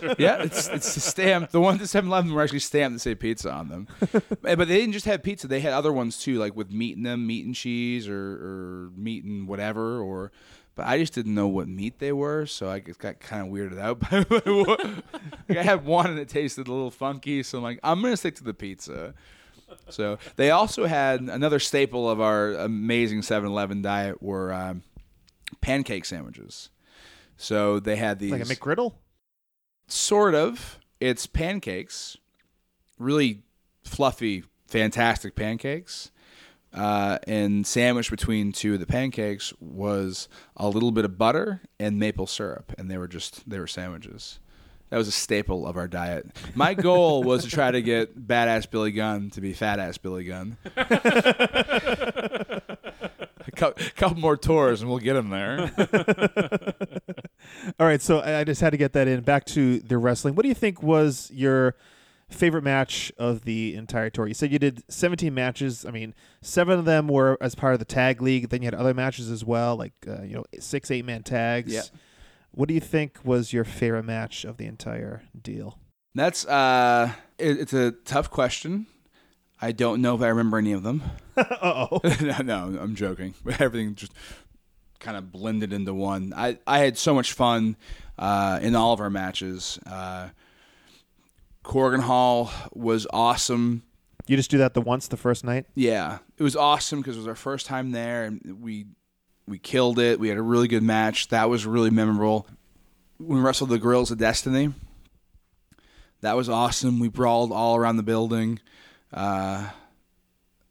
[0.00, 1.52] yeah, yeah, it's it's stamped.
[1.52, 3.86] The ones at 7-Eleven were actually stamped that say pizza on them.
[4.44, 6.96] Eh, but they didn't just have pizza; they had other ones too, like with meat
[6.96, 10.00] in them, meat and cheese, or, or meat and whatever.
[10.00, 10.32] Or,
[10.74, 13.52] but I just didn't know what meat they were, so I just got kind of
[13.52, 14.84] weirded out by what.
[15.48, 18.16] like I had one and it tasted a little funky, so I'm like, I'm gonna
[18.16, 19.14] stick to the pizza.
[19.92, 24.82] So they also had another staple of our amazing 7-Eleven diet were um,
[25.60, 26.70] pancake sandwiches.
[27.36, 28.94] So they had these Like a McGriddle?
[29.86, 30.78] sort of.
[31.00, 32.16] It's pancakes,
[32.98, 33.42] really
[33.82, 36.10] fluffy, fantastic pancakes.
[36.72, 40.26] Uh, and sandwiched between two of the pancakes was
[40.56, 44.38] a little bit of butter and maple syrup, and they were just they were sandwiches.
[44.92, 46.26] That was a staple of our diet.
[46.54, 50.24] My goal was to try to get badass Billy Gunn to be fat ass Billy
[50.24, 50.58] Gunn.
[50.76, 52.60] a
[53.56, 55.72] cou- couple more tours and we'll get him there.
[57.80, 59.22] All right, so I I just had to get that in.
[59.22, 60.34] Back to the wrestling.
[60.34, 61.74] What do you think was your
[62.28, 64.26] favorite match of the entire tour?
[64.26, 65.86] You said you did 17 matches.
[65.86, 66.12] I mean,
[66.42, 68.50] seven of them were as part of the tag league.
[68.50, 71.72] Then you had other matches as well, like uh, you know, six, eight man tags.
[71.72, 71.80] Yeah.
[72.52, 75.78] What do you think was your favorite match of the entire deal?
[76.14, 78.86] That's uh, it, it's a tough question.
[79.60, 81.02] I don't know if I remember any of them.
[81.36, 82.00] uh oh.
[82.20, 83.34] no, no, I'm joking.
[83.58, 84.12] Everything just
[85.00, 86.34] kind of blended into one.
[86.36, 87.76] I, I had so much fun
[88.18, 89.78] uh, in all of our matches.
[89.86, 90.28] Uh,
[91.64, 93.82] Korakuen Hall was awesome.
[94.26, 95.66] You just do that the once the first night.
[95.74, 98.86] Yeah, it was awesome because it was our first time there, and we
[99.46, 100.18] we killed it.
[100.20, 101.28] We had a really good match.
[101.28, 102.46] That was really memorable.
[103.18, 104.72] We wrestled the Guerrillas of Destiny.
[106.20, 107.00] That was awesome.
[107.00, 108.60] We brawled all around the building.
[109.12, 109.70] Uh,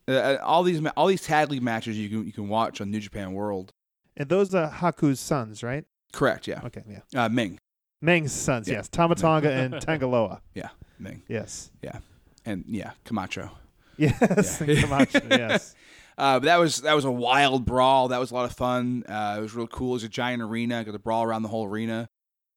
[0.08, 3.00] uh, all these all these tag league matches you can you can watch on New
[3.00, 3.74] Japan World.
[4.18, 5.86] And those are Haku's sons, right?
[6.12, 6.48] Correct.
[6.48, 6.62] Yeah.
[6.66, 7.26] Okay, yeah.
[7.26, 7.60] Uh, Ming.
[8.02, 8.76] Meng's sons, Yeah.
[8.78, 8.90] yes.
[8.90, 10.42] Tama Tonga and Tanga Loa.
[10.56, 10.70] Yeah.
[11.00, 11.22] Ming.
[11.28, 11.72] Yes.
[11.82, 12.00] Yeah.
[12.46, 13.52] And yeah, Camacho.
[13.98, 14.58] Yes.
[14.82, 15.76] Camacho, yes.
[16.22, 18.10] Uh, but that was that was a wild brawl.
[18.10, 19.04] That was a lot of fun.
[19.10, 19.90] Uh, it was real cool.
[19.90, 20.84] It was a giant arena.
[20.84, 22.10] Got to brawl around the whole arena.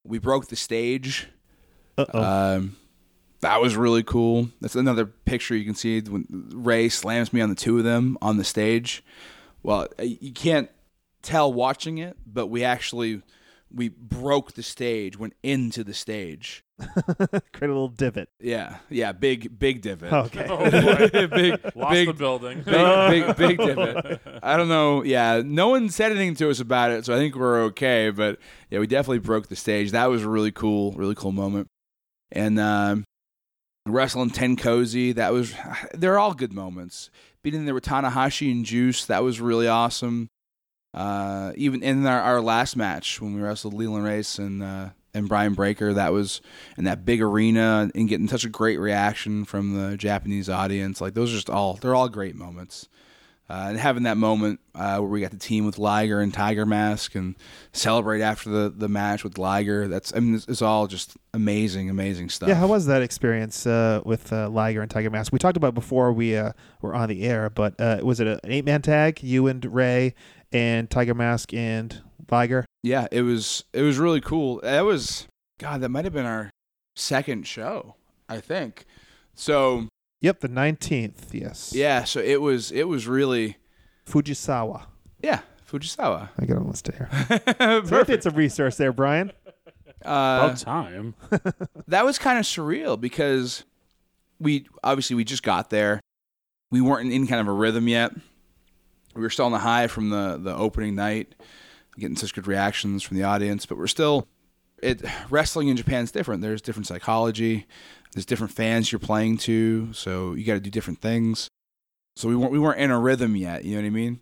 [0.05, 1.29] We broke the stage.
[1.97, 2.77] Um,
[3.41, 4.51] that was really cool.
[4.61, 8.19] That's another picture you can see when Ray slams me on the two of them
[8.21, 9.03] on the stage.
[9.63, 10.71] Well, uh, you can't
[11.23, 13.23] tell watching it, but we actually
[13.75, 16.65] we broke the stage, went into the stage.
[16.79, 18.29] Create a little divot.
[18.41, 20.13] Yeah, yeah, big big divot.
[20.13, 20.47] Okay.
[20.51, 22.63] Oh boy, big lost big the building.
[22.63, 24.21] big, big, big divot.
[24.43, 25.03] I don't know.
[25.03, 28.11] Yeah, no one said anything to us about it, so I think we're okay.
[28.11, 28.39] But
[28.71, 29.91] yeah, we definitely broke the stage.
[29.91, 31.69] That was a really cool, really cool moment.
[32.33, 33.05] And um,
[33.87, 35.55] wrestling TenCozy, that was.
[35.95, 37.11] They're all good moments.
[37.43, 40.29] Beating there with Tanahashi and Juice, that was really awesome.
[40.95, 45.29] Uh, even in our, our last match when we wrestled Leland Race and uh, and
[45.29, 46.41] Brian Breaker, that was
[46.77, 51.01] in that big arena and getting such a great reaction from the Japanese audience.
[51.01, 52.89] Like those are just all they're all great moments.
[53.51, 56.65] Uh, and having that moment uh, where we got the team with Liger and Tiger
[56.65, 57.35] Mask and
[57.73, 61.91] celebrate after the, the match with Liger, that's I mean it's, it's all just amazing,
[61.91, 62.49] amazing stuff.
[62.49, 65.31] Yeah, how was that experience uh, with uh, Liger and Tiger Mask?
[65.31, 66.33] We talked about before we
[66.81, 69.23] were on the air, but was it an eight man tag?
[69.23, 70.15] You and Ray
[70.55, 72.01] and Tiger Mask and
[72.31, 72.65] Liger?
[72.83, 74.61] yeah, it was it was really cool.
[74.63, 75.27] That was
[75.59, 76.51] God, that might have been our
[76.97, 77.97] second show,
[78.29, 78.85] I think.
[79.35, 79.89] So
[80.21, 81.73] Yep, the 19th, yes.
[81.75, 83.57] yeah, so it was it was really
[84.07, 84.87] Fujisawa.
[85.23, 85.41] yeah
[85.71, 86.29] Fujisawa.
[86.39, 87.09] I got a list here.
[87.87, 89.33] So I did some research there, Brian.
[90.05, 91.15] Uh, About time.
[91.89, 93.65] that was kind of surreal because
[94.39, 95.99] we obviously we just got there.
[96.71, 98.13] We weren't in any kind of a rhythm yet.
[99.15, 101.35] We were still on the high from the the opening night,
[101.99, 104.29] getting such good reactions from the audience, but we're still
[104.83, 106.43] it wrestling in Japan is different.
[106.43, 107.67] There's different psychology.
[108.13, 111.49] There's different fans you're playing to, so you got to do different things.
[112.17, 113.65] So we weren't we weren't in a rhythm yet.
[113.65, 114.21] You know what I mean?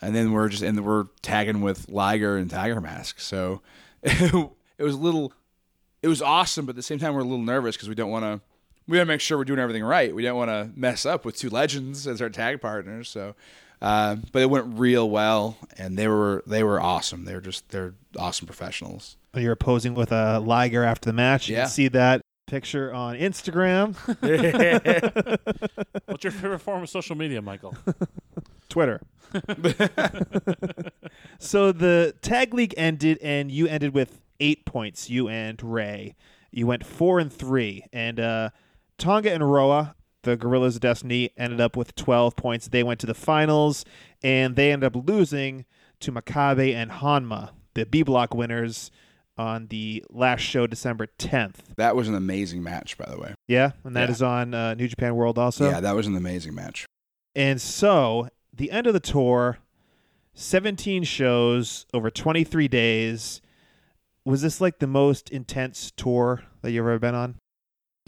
[0.00, 3.20] And then we're just and we're tagging with Liger and Tiger Mask.
[3.20, 3.62] So
[4.02, 5.32] it was a little
[6.02, 8.10] it was awesome, but at the same time, we're a little nervous because we don't
[8.10, 8.40] want to.
[8.86, 10.14] We got to make sure we're doing everything right.
[10.14, 13.10] We don't want to mess up with two legends as our tag partners.
[13.10, 13.34] So,
[13.82, 17.24] uh, but it went real well, and they were they were awesome.
[17.24, 19.16] They were just they're awesome professionals.
[19.34, 21.48] You're posing with a Liger after the match.
[21.48, 21.62] You Yeah.
[21.62, 23.94] can see that picture on Instagram,
[26.06, 27.76] What's your favorite form of social media, Michael?
[28.70, 29.00] Twitter.
[31.38, 35.08] so the tag league ended, and you ended with eight points.
[35.10, 36.16] You and Ray.
[36.50, 38.50] You went four and three, and uh,
[38.96, 42.68] Tonga and Loa, the Guerrillas of Destiny, ended up with twelve points.
[42.68, 43.84] They went to the finals,
[44.22, 45.64] and they ended up losing
[46.00, 48.90] to Makabe and Honma, the B Block winners,
[49.36, 51.74] on the last show, December tenth.
[51.76, 53.34] That was an amazing match, by the way.
[53.46, 54.12] Yeah, and that Yeah.
[54.14, 55.68] is on uh, New Japan World also.
[55.70, 56.86] yeah, that was an amazing match.
[57.36, 59.58] And so, the end of the tour,
[60.34, 63.40] 17 shows over 23 days.
[64.24, 67.36] Was this like the most intense tour that you've ever been on?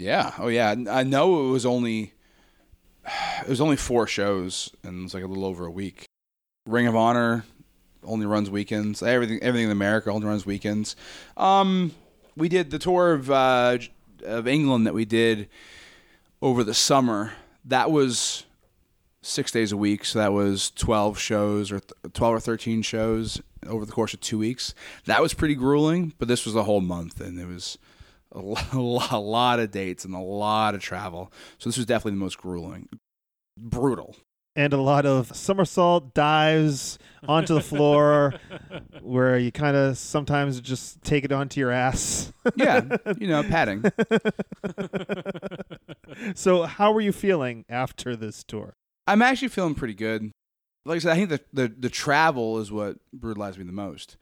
[0.01, 0.33] Yeah.
[0.39, 0.75] Oh yeah.
[0.91, 2.15] I know it was only
[3.43, 6.07] it was only four shows and it was like a little over a week.
[6.67, 7.45] Ring of Honor
[8.03, 9.03] only runs weekends.
[9.03, 10.97] Everything everything in America only runs weekends.
[11.37, 11.93] Um
[12.37, 13.79] we did the tour of uh
[14.25, 15.49] of England that we did
[16.41, 17.33] over the summer.
[17.67, 18.45] That was
[19.23, 23.39] 6 days a week, so that was 12 shows or th- 12 or 13 shows
[23.67, 24.75] over the course of 2 weeks.
[25.05, 27.77] That was pretty grueling, but this was a whole month and it was
[28.73, 31.33] a lo- a lot of dates and a lot of travel.
[31.59, 32.89] So this was definitely the most grueling,
[33.59, 34.17] brutal.
[34.57, 38.35] And a lot of somersault dives onto the floor
[39.01, 42.33] where you kind of sometimes just take it onto your ass.
[42.57, 42.83] Yeah,
[43.19, 43.85] you know, padding.
[46.35, 48.75] so, how were you feeling after this tour?
[49.07, 50.33] I'm actually feeling pretty good.
[50.85, 54.17] Like I said, I think the, the the travel is what brutalized me the most.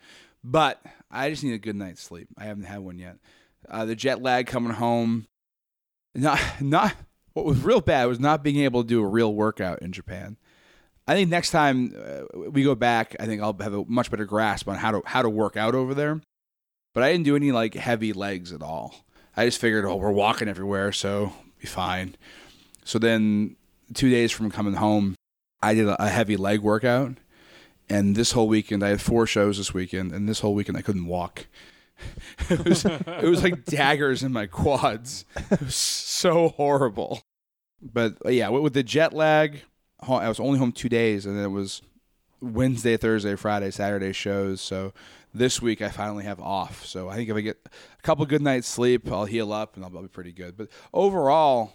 [0.45, 0.81] But
[1.11, 2.29] I just need a good night's sleep.
[2.37, 3.17] I haven't had one yet.
[3.69, 5.27] Uh, the jet lag coming home,
[6.15, 6.95] not not
[7.33, 10.37] what was real bad was not being able to do a real workout in Japan.
[11.07, 14.27] I think next time uh, we go back, I think I'll have a much better
[14.27, 16.21] grasp on how to how to work out over there.
[16.95, 18.95] But I didn't do any like heavy legs at all.
[19.37, 22.17] I just figured, oh, we're walking everywhere, so be fine.
[22.85, 23.57] So then,
[23.95, 25.15] two days from coming home,
[25.63, 27.13] I did a, a heavy leg workout,
[27.89, 30.83] and this whole weekend I had four shows this weekend, and this whole weekend I
[30.83, 31.47] couldn't walk.
[32.51, 35.25] it was it was like daggers in my quads.
[35.51, 37.23] It was so horrible.
[37.81, 39.63] But uh, yeah, with the jet lag,
[40.01, 41.83] I was only home two days, and then it was
[42.41, 44.61] Wednesday, Thursday, Friday, Saturday shows.
[44.61, 44.93] So
[45.35, 46.85] this week I finally have off.
[46.85, 49.85] So I think if I get a couple good nights sleep, I'll heal up and
[49.85, 50.57] I'll, I'll be pretty good.
[50.57, 51.73] But overall,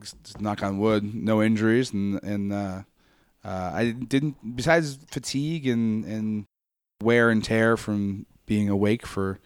[0.00, 2.82] just knock on wood, no injuries, and and uh,
[3.44, 4.56] uh, I didn't.
[4.56, 6.46] Besides fatigue and and
[7.02, 9.38] wear and tear from being awake for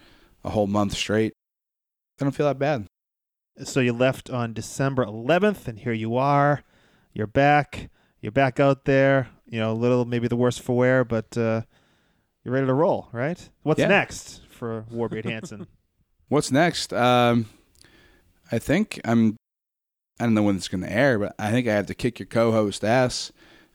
[0.44, 1.32] a whole month straight,
[2.20, 2.86] I don't feel that bad.
[3.64, 6.62] So you left on December 11th, and here you are.
[7.12, 7.90] You're back.
[8.20, 9.28] You're back out there.
[9.48, 11.62] You know, a little maybe the worse for wear, but uh,
[12.44, 13.48] you're ready to roll, right?
[13.62, 13.88] What's Yeah.
[13.88, 15.66] next for Warbeard Hanson?
[16.28, 16.92] What's next?
[16.92, 17.46] Um,
[18.52, 19.36] I think I'm.
[20.20, 22.18] I don't know when it's going to air, but I think I have to kick
[22.18, 23.32] your co-host ass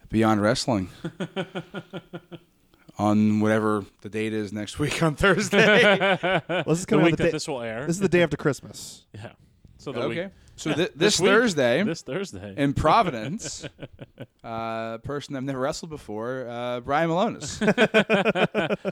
[0.10, 0.90] beyond wrestling
[2.98, 5.84] on whatever the date is next week on Thursday.
[6.48, 7.82] Well, this is the coming out week the that day- this will air.
[7.88, 9.06] This is the day after Christmas.
[9.14, 9.32] yeah.
[9.78, 10.24] So the okay.
[10.26, 12.54] week So th- this, week, Thursday this Thursday.
[12.56, 13.66] in Providence,
[14.44, 17.60] uh, person I've never wrestled before, uh, Brian Malonis.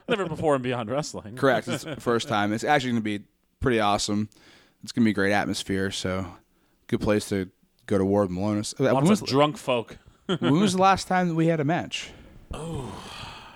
[0.09, 1.35] Never before and beyond wrestling.
[1.35, 1.67] Correct.
[1.67, 2.51] It's the first time.
[2.51, 3.23] It's actually going to be
[3.61, 4.29] pretty awesome.
[4.83, 5.91] It's going to be a great atmosphere.
[5.91, 6.25] So,
[6.87, 7.49] good place to
[7.85, 8.73] go to War with Malonis.
[8.73, 9.97] Uh, When Lots was, of drunk folk.
[10.25, 12.09] when was the last time that we had a match?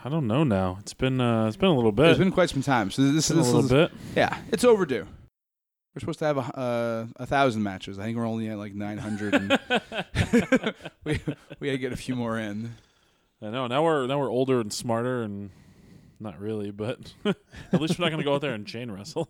[0.06, 0.78] I don't know now.
[0.82, 2.10] It's been uh, it's been a little bit.
[2.10, 2.92] It's been quite some time.
[2.92, 3.92] So this, Been a little is, bit.
[4.16, 5.08] Yeah, it's overdue.
[5.96, 7.98] We're supposed to have a uh, a thousand matches.
[7.98, 9.34] I think we're only at like nine hundred.
[11.04, 11.20] we
[11.60, 12.76] we got to get a few more in.
[13.42, 13.66] I know.
[13.66, 15.50] Now we're now we're older and smarter and
[16.20, 19.28] not really, but at least we're not going to go out there and chain wrestle.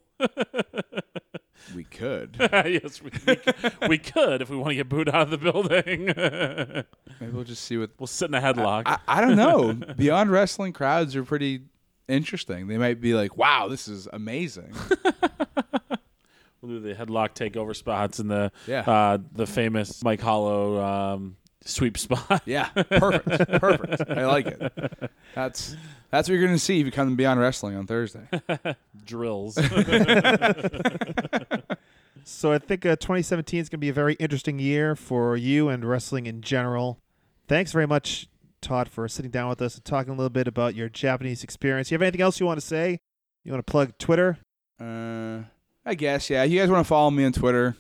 [1.76, 2.36] We could.
[2.40, 5.38] yes, we, we, c- we could if we want to get booed out of the
[5.38, 6.06] building.
[7.20, 7.92] Maybe we'll just see what.
[8.00, 8.84] we'll sit in a headlock.
[8.86, 9.74] I, I don't know.
[9.74, 11.62] Beyond wrestling crowds are pretty
[12.08, 12.68] interesting.
[12.68, 14.74] They might be like, "Wow, this is amazing."
[16.62, 18.82] we'll do the headlock takeover spots and the Yeah.
[18.82, 22.44] uh, the famous Mike Hollow um, sweep spot.
[22.46, 24.10] Yeah, perfect, perfect.
[24.10, 25.12] I like it.
[25.34, 25.76] That's
[26.12, 28.28] that's what you're going to see if you come to Beyond Wrestling on Thursday.
[29.06, 29.60] drills.
[32.28, 35.70] So I think uh, 2017 is going to be a very interesting year for you
[35.70, 36.98] and wrestling in general.
[37.48, 38.28] Thanks very much,
[38.62, 41.92] Todd, for sitting down with us and talking a little bit about your Japanese experience.
[41.92, 43.00] You have anything else you want to say?
[43.44, 44.40] You want to plug Twitter?
[44.82, 45.42] Uh,
[45.86, 46.42] I guess yeah.
[46.44, 47.78] You guys want to follow me on Twitter?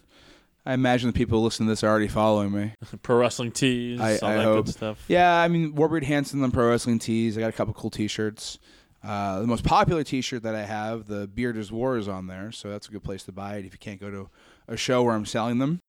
[0.66, 2.74] I imagine the people listening to this are already following me.
[3.04, 4.66] Pro wrestling tees, I- all I that hope.
[4.66, 5.06] good stuff.
[5.08, 7.38] Yeah, I mean Warbeard Hanson on Pro Wrestling Tees.
[7.38, 8.58] I got a couple cool T-shirts.
[9.04, 12.52] Uh, the most popular T-shirt that I have, the Beard is War, is on there,
[12.52, 14.30] so that's a good place to buy it if you can't go to
[14.68, 15.80] a show where I'm selling them.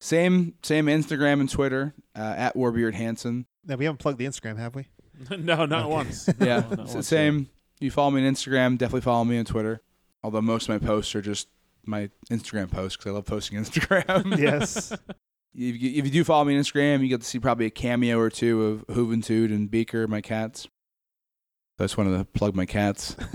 [0.00, 3.46] Same same Instagram and Twitter uh, at Warbeard Hanson.
[3.66, 4.86] No, we haven't plugged the Instagram, have we?
[5.38, 6.28] no, not once.
[6.40, 7.48] Yeah, No, not once, same.
[7.80, 8.78] You follow me on Instagram.
[8.78, 9.82] Definitely follow me on Twitter.
[10.22, 11.48] Although most of my posts are just
[11.86, 14.38] my Instagram post because I love posting Instagram.
[14.38, 14.92] yes.
[14.92, 15.00] if,
[15.54, 18.18] you, if you do follow me on Instagram, you get to see probably a cameo
[18.18, 20.68] or two of Juventud and Beaker, my cats.
[21.78, 23.16] I just wanted to plug my cats.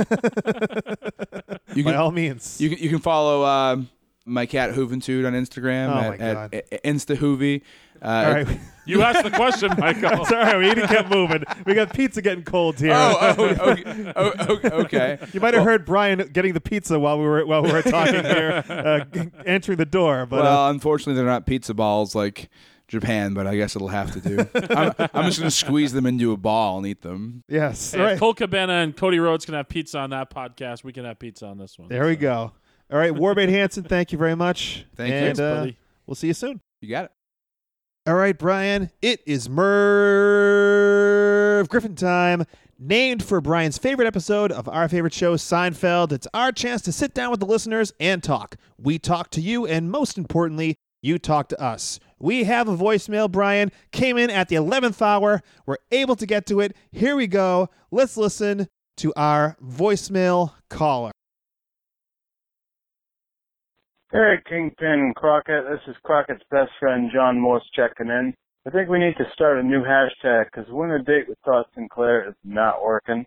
[1.74, 2.60] You By can all means.
[2.60, 3.90] you can you can follow um,
[4.26, 6.54] my cat Juventud on Instagram Oh, at, my at, God.
[6.72, 7.62] at InstaHoovy.
[8.02, 8.60] Uh, all right.
[8.84, 10.26] You asked the question, Michael.
[10.26, 10.58] Sorry.
[10.58, 11.44] We need to keep moving.
[11.68, 12.94] We got pizza getting cold here.
[12.96, 14.14] Oh, oh, okay.
[14.16, 15.20] oh, okay, okay.
[15.34, 18.24] You might have heard Brian getting the pizza while we were while we were talking
[18.26, 20.26] here, uh, g- entering the door.
[20.26, 22.50] But well, uh, unfortunately, they're not pizza balls like
[22.88, 24.50] Japan, but I guess it'll have to do.
[24.72, 27.44] I'm, I'm just going to squeeze them into a ball and eat them.
[27.48, 28.20] yes, Hey, all if right.
[28.20, 30.84] Colt Cabana and Cody Rhodes can have pizza on that podcast.
[30.84, 31.88] We can have pizza on this one.
[31.88, 32.52] There we So, go.
[32.92, 34.86] All right, Warbeard Hanson, thank you very much.
[34.96, 35.16] Thank you.
[35.16, 35.78] and, Thanks, uh, buddy.
[36.06, 36.60] We'll see you soon.
[36.82, 37.12] You got it.
[38.08, 39.70] All right, Brian, it is Merv
[41.70, 42.46] Griffin time.
[42.84, 46.12] Named for Brian's favorite episode of our favorite show, Seinfeld.
[46.12, 48.56] It's our chance to sit down with the listeners and talk.
[48.80, 52.00] We talk to you, and most importantly, you talk to us.
[52.18, 53.72] We have a voicemail, Brian.
[53.92, 55.44] Came in at the 11th hour.
[55.68, 56.76] We're able to get to it.
[56.92, 57.70] Here we go.
[57.92, 58.68] Let's listen
[58.98, 61.11] to our voicemail caller.
[64.14, 65.64] Hey, Kingpin Crockett.
[65.70, 68.34] This is Crockett's best friend, John Morse, checking in.
[68.68, 71.64] I think we need to start a new hashtag because win a date with Todd
[71.74, 73.26] Sinclair is not working.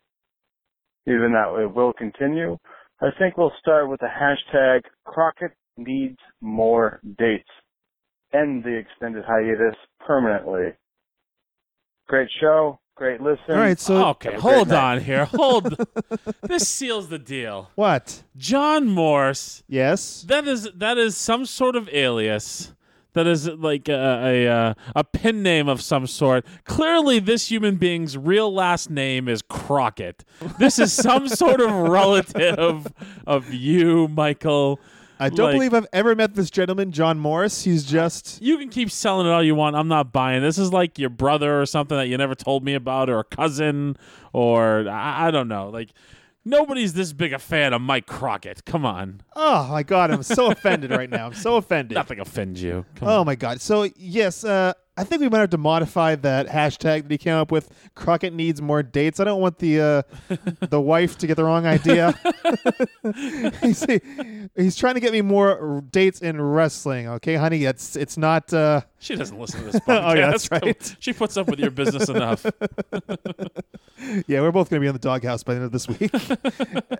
[1.06, 2.58] Even that it will continue.
[3.00, 7.48] I think we'll start with the hashtag Crockett needs more dates.
[8.34, 9.76] End the extended hiatus
[10.06, 10.74] permanently.
[12.08, 12.78] Great show.
[12.96, 13.44] Great listen.
[13.50, 14.94] All right, so okay, Have a great hold night.
[14.96, 15.24] on here.
[15.24, 15.76] Hold.
[16.42, 17.70] this seals the deal.
[17.74, 18.22] what?
[18.36, 19.64] John Morse.
[19.66, 20.24] Yes.
[20.28, 22.72] That is that is some sort of alias.
[23.14, 26.46] That is like a a, uh, a pin name of some sort.
[26.64, 30.24] Clearly, this human being's real last name is Crockett.
[30.58, 32.86] This is some sort of relative
[33.26, 34.78] of you, Michael.
[35.20, 37.62] I don't Like- believe I've ever met this gentleman, John Morris.
[37.64, 39.76] He's just You can keep selling it all you want.
[39.76, 40.42] I'm not buying.
[40.42, 43.24] This is like your brother or something that you never told me about, or a
[43.24, 43.96] cousin,
[44.32, 45.68] or I, I don't know.
[45.70, 45.90] Like
[46.44, 48.64] nobody's this big a fan of Mike Crockett.
[48.64, 51.26] Come on, Oh my god, I'm so offended right now.
[51.26, 51.94] I'm so offended.
[51.94, 52.84] nothing offends you.
[52.96, 53.26] Come Oh on.
[53.26, 53.60] my god.
[53.60, 57.34] So yes, uh, I think we might have to modify that hashtag that he came
[57.34, 57.68] up with.
[57.96, 59.18] Crockett needs more dates.
[59.18, 60.02] I don't want the uh,
[60.68, 62.14] the wife to get the wrong idea.
[63.62, 63.84] he's,
[64.54, 67.08] he's trying to get me more dates in wrestling.
[67.08, 68.52] Okay, honey, it's it's not.
[68.52, 70.10] Uh, She doesn't listen to this podcast.
[70.10, 70.96] Oh, yeah, that's right.
[71.00, 72.46] She puts up with your business enough.
[74.26, 76.10] yeah, we're both going to be in the doghouse by the end of this week.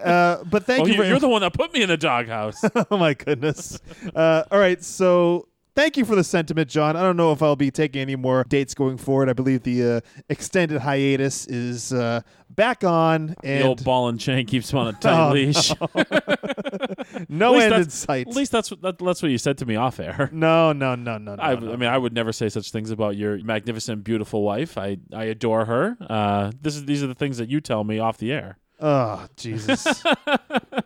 [0.05, 1.97] uh, but thank Oh, you you, for you're the one that put me in the
[1.97, 2.61] doghouse.
[2.90, 3.78] oh my goodness.
[4.14, 6.96] Uh, all right, so thank you for the sentiment, John.
[6.96, 9.28] I don't know if I'll be taking any more dates going forward.
[9.28, 12.20] I believe the uh, extended hiatus is uh,
[12.50, 15.72] back on, the and old ball and chain keeps him on a tight Oh, leash.
[17.28, 18.28] no least end in sight.
[18.28, 20.28] At least that's what that, that's what you said to me off air.
[20.32, 21.42] no, no, no, no, no.
[21.42, 21.72] I, no.
[21.72, 24.78] I mean, I would never say such things about your magnificent, beautiful wife.
[24.78, 25.96] I, I adore her.
[26.00, 28.58] Uh, this is these are the things that you tell me off the air.
[28.80, 30.02] Oh Jesus!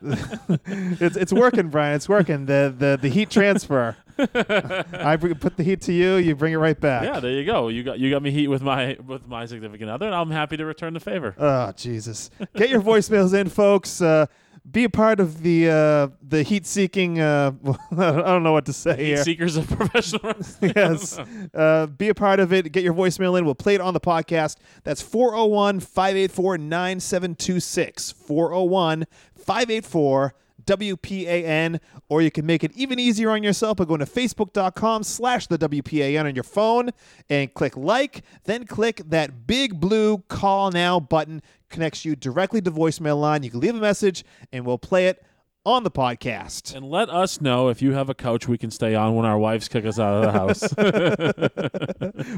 [0.03, 1.97] it's it's working, Brian.
[1.97, 2.47] It's working.
[2.47, 3.97] The the the heat transfer.
[4.19, 6.17] I bring, put the heat to you.
[6.17, 7.05] You bring it right back.
[7.05, 7.69] Yeah, there you go.
[7.69, 10.57] You got you got me heat with my with my significant other, and I'm happy
[10.59, 11.35] to return the favor.
[11.39, 12.31] Oh Jesus!
[12.55, 14.03] Get your voicemails in, folks.
[14.03, 14.27] Uh,
[14.71, 17.21] be a part of the uh, the heat-seeking.
[17.21, 17.53] Uh,
[17.93, 19.25] I don't know what to say here.
[19.25, 20.73] Seekers of professional wrestling.
[20.77, 21.19] yes.
[21.55, 22.73] Uh, be a part of it.
[22.73, 23.45] Get your voicemail in.
[23.45, 24.57] We'll play it on the podcast.
[24.85, 28.13] That's 401 584 9726.
[28.13, 29.07] 401
[29.37, 30.35] 584
[30.69, 31.81] WPAN.
[32.09, 35.59] Or you can make it even easier on yourself by going to facebook.com slash the
[35.59, 36.91] WPAN on your phone
[37.29, 38.23] and click like.
[38.45, 41.43] Then click that big blue call now button.
[41.71, 43.43] Connects you directly to voicemail line.
[43.43, 45.23] You can leave a message and we'll play it
[45.67, 46.75] on the podcast.
[46.75, 49.39] And let us know if you have a couch we can stay on when our
[49.39, 50.75] wives kick us out of the house.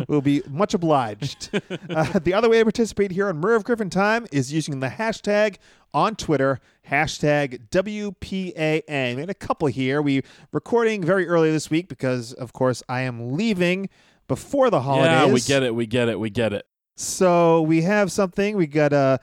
[0.09, 1.51] We'll be much obliged.
[1.91, 5.57] uh, the other way to participate here on Merv Griffin Time is using the hashtag
[5.95, 9.15] on Twitter, hashtag WPAN.
[9.15, 10.03] We had a couple here.
[10.03, 13.89] We recording very early this week because, of course, I am leaving
[14.27, 15.11] before the holidays.
[15.11, 15.75] yeah, we get it.
[15.75, 16.19] We get it.
[16.19, 16.67] We get it.
[16.97, 18.57] So we have something.
[18.57, 19.19] We got uh,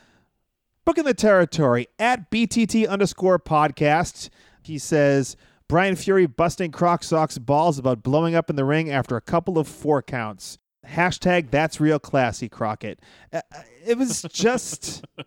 [0.87, 4.29] Book in the Territory at BTT underscore podcast.
[4.63, 5.35] He says
[5.67, 9.57] Brian Fury busting Croc Sock's balls about blowing up in the ring after a couple
[9.57, 10.59] of four counts.
[10.87, 13.01] Hashtag that's real classy, Crockett.
[13.33, 15.03] Uh, uh, it was just.
[15.17, 15.23] uh,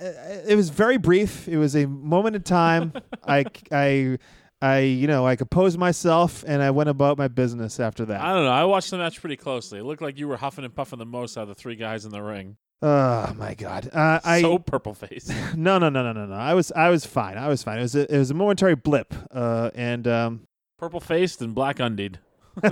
[0.00, 1.46] It was very brief.
[1.46, 2.92] It was a moment in time.
[3.24, 4.18] I, I,
[4.60, 8.20] I, you know, I composed myself and I went about my business after that.
[8.20, 8.50] I don't know.
[8.50, 9.78] I watched the match pretty closely.
[9.78, 12.04] It looked like you were huffing and puffing the most out of the three guys
[12.04, 12.56] in the ring.
[12.80, 13.90] Oh my god!
[13.92, 15.32] Uh, I so purple face.
[15.56, 16.34] No, no, no, no, no, no.
[16.34, 17.36] I was, I was fine.
[17.36, 17.78] I was fine.
[17.78, 20.46] It was, a, it was a momentary blip, uh, and um,
[20.78, 22.20] purple faced and black undied.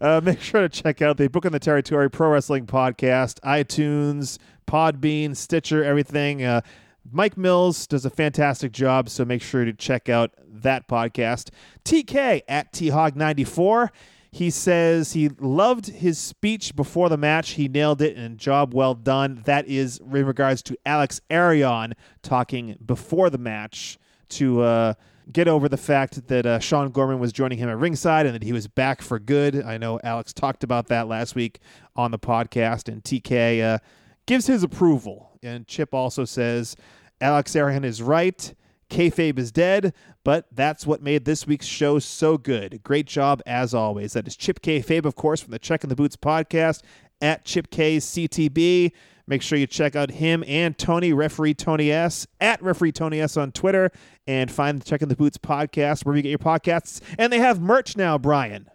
[0.00, 4.38] uh, make sure to check out the Book in the Territory Pro Wrestling Podcast, iTunes,
[4.66, 6.42] Podbean, Stitcher, everything.
[6.42, 6.62] Uh,
[7.10, 11.50] Mike Mills does a fantastic job, so make sure to check out that podcast.
[11.84, 13.90] TK at THog94.
[14.30, 17.50] He says he loved his speech before the match.
[17.50, 19.42] He nailed it and job well done.
[19.46, 23.98] That is in regards to Alex Arion talking before the match
[24.30, 24.94] to uh,
[25.32, 28.42] get over the fact that uh, Sean Gorman was joining him at ringside and that
[28.42, 29.62] he was back for good.
[29.62, 31.60] I know Alex talked about that last week
[31.94, 33.78] on the podcast, and TK uh,
[34.26, 35.38] gives his approval.
[35.42, 36.76] And Chip also says
[37.20, 38.54] Alex Arion is right.
[38.88, 39.92] Kayfabe is dead,
[40.24, 42.82] but that's what made this week's show so good.
[42.82, 44.12] Great job as always.
[44.12, 46.82] That is Chip Kayfabe, of course, from the Check in the Boots podcast
[47.20, 48.92] at Chip K's CTB.
[49.26, 53.36] Make sure you check out him and Tony, referee Tony S, at referee Tony S
[53.36, 53.90] on Twitter,
[54.26, 57.00] and find the Check in the Boots podcast wherever you get your podcasts.
[57.18, 58.70] And they have merch now, Brian.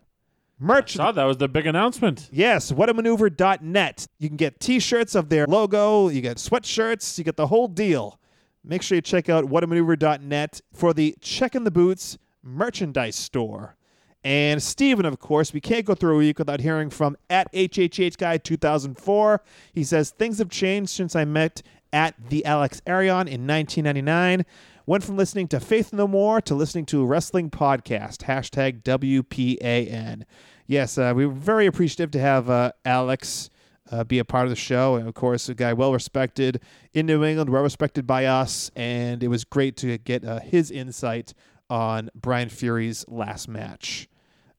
[0.59, 0.93] Merch.
[0.93, 2.30] Saw that was the big announcement.
[2.32, 4.07] Yes, whatamaneuver.net.
[4.20, 7.68] You can get t shirts of their logo, you get sweatshirts, you get the whole
[7.68, 8.20] deal.
[8.64, 13.76] Make sure you check out whatamaneuver.net for the Check in the Boots merchandise store.
[14.24, 18.18] And Steven, of course, we can't go through a week without hearing from at HHH
[18.18, 19.41] Guy 2004.
[19.74, 24.45] He says, Things have changed since I met at the Alex Arion in 1999.
[24.86, 28.24] Went from listening to Faith No More to listening to a wrestling podcast.
[28.24, 30.24] Hashtag WPAN.
[30.68, 33.49] yes, uh, we were very appreciative to have uh, Alex
[33.91, 34.95] uh, be a part of the show.
[34.95, 36.61] And of course, a guy well respected
[36.93, 38.71] in New England, well respected by us.
[38.75, 41.33] And it was great to get uh, his insight
[41.69, 44.07] on Brian Fury's last match.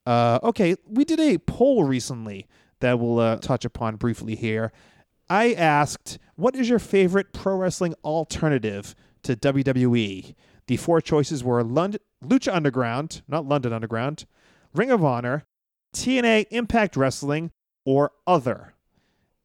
[0.07, 2.47] Uh, okay, we did a poll recently
[2.80, 4.72] that we'll uh, touch upon briefly here.
[5.30, 10.35] I asked, what is your favorite pro wrestling alternative to WWE?
[10.66, 14.26] The four choices were Lund- Lucha Underground, not London Underground,
[14.74, 15.45] Ring of Honor,
[15.95, 17.53] TNA Impact Wrestling,
[17.85, 18.74] or Other.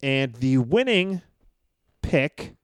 [0.02, 1.22] And the winning
[2.02, 2.56] pick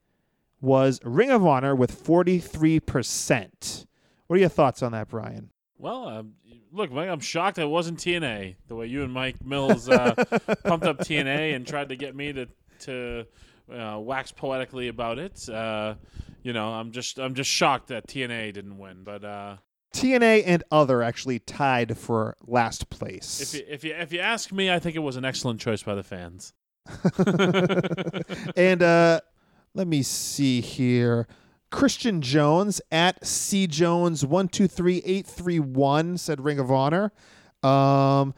[0.62, 3.86] was Ring of Honor with 43%.
[4.28, 5.50] What are your thoughts on that, Brian?
[5.78, 6.34] Well, um,
[6.72, 8.56] look, Mike, I'm shocked it wasn't TNA.
[8.68, 10.16] The way you and Mike Mills uh,
[10.64, 12.48] pumped up TNA and tried to get me to
[12.82, 13.26] to
[13.72, 15.48] uh, wax poetically about it.
[15.50, 15.96] Uh,
[16.42, 19.04] you know, I'm just I'm just shocked that TNA didn't win.
[19.04, 19.58] But uh,
[19.94, 23.42] TNA and Other actually tied for last place.
[23.42, 25.84] if you if you if you ask me, I think it was an excellent choice
[25.84, 26.54] by the fans.
[28.56, 29.22] and uh,
[29.74, 31.28] let me see here.
[31.72, 37.12] Christian Jones at C Jones one two three eight three one said Ring of Honor.
[37.64, 38.36] Um,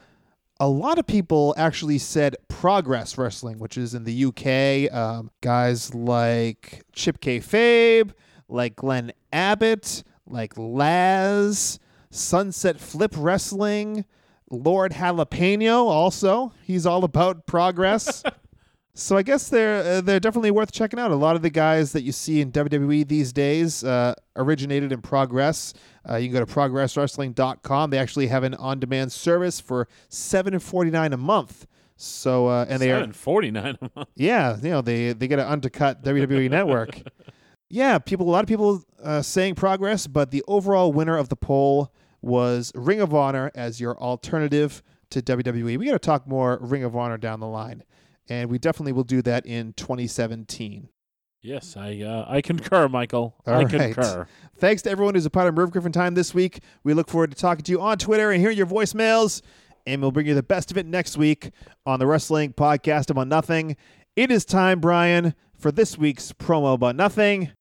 [0.58, 4.94] a lot of people actually said Progress Wrestling, which is in the UK.
[4.94, 8.12] Um, guys like Chip Kayfabe,
[8.48, 11.78] like Glenn Abbott, like Laz,
[12.10, 14.06] Sunset Flip Wrestling,
[14.50, 15.86] Lord Jalapeno.
[15.86, 18.22] Also, he's all about progress.
[18.98, 21.10] So I guess they're uh, they're definitely worth checking out.
[21.10, 25.02] A lot of the guys that you see in WWE these days uh, originated in
[25.02, 25.74] Progress.
[26.08, 27.90] Uh, you can go to progresswrestling.com.
[27.90, 31.66] They actually have an on-demand service for seven forty nine a month.
[31.96, 34.08] So uh, and they are Seven forty nine a month.
[34.14, 37.02] yeah, you know they they get an undercut WWE network.
[37.68, 38.26] Yeah, people.
[38.26, 41.92] A lot of people uh, saying progress, but the overall winner of the poll
[42.22, 45.76] was Ring of Honor as your alternative to WWE.
[45.78, 47.82] We got to talk more Ring of Honor down the line,
[48.28, 50.88] and we definitely will do that in 2017.
[51.42, 53.36] Yes, I uh, I concur, Michael.
[53.46, 53.68] All I right.
[53.68, 54.26] concur.
[54.58, 56.60] Thanks to everyone who's a part of Merv Griffin Time this week.
[56.82, 59.42] We look forward to talking to you on Twitter and hearing your voicemails.
[59.86, 61.52] And we'll bring you the best of it next week
[61.84, 63.76] on the Wrestling Podcast About Nothing.
[64.16, 67.52] It is time, Brian, for this week's promo about nothing.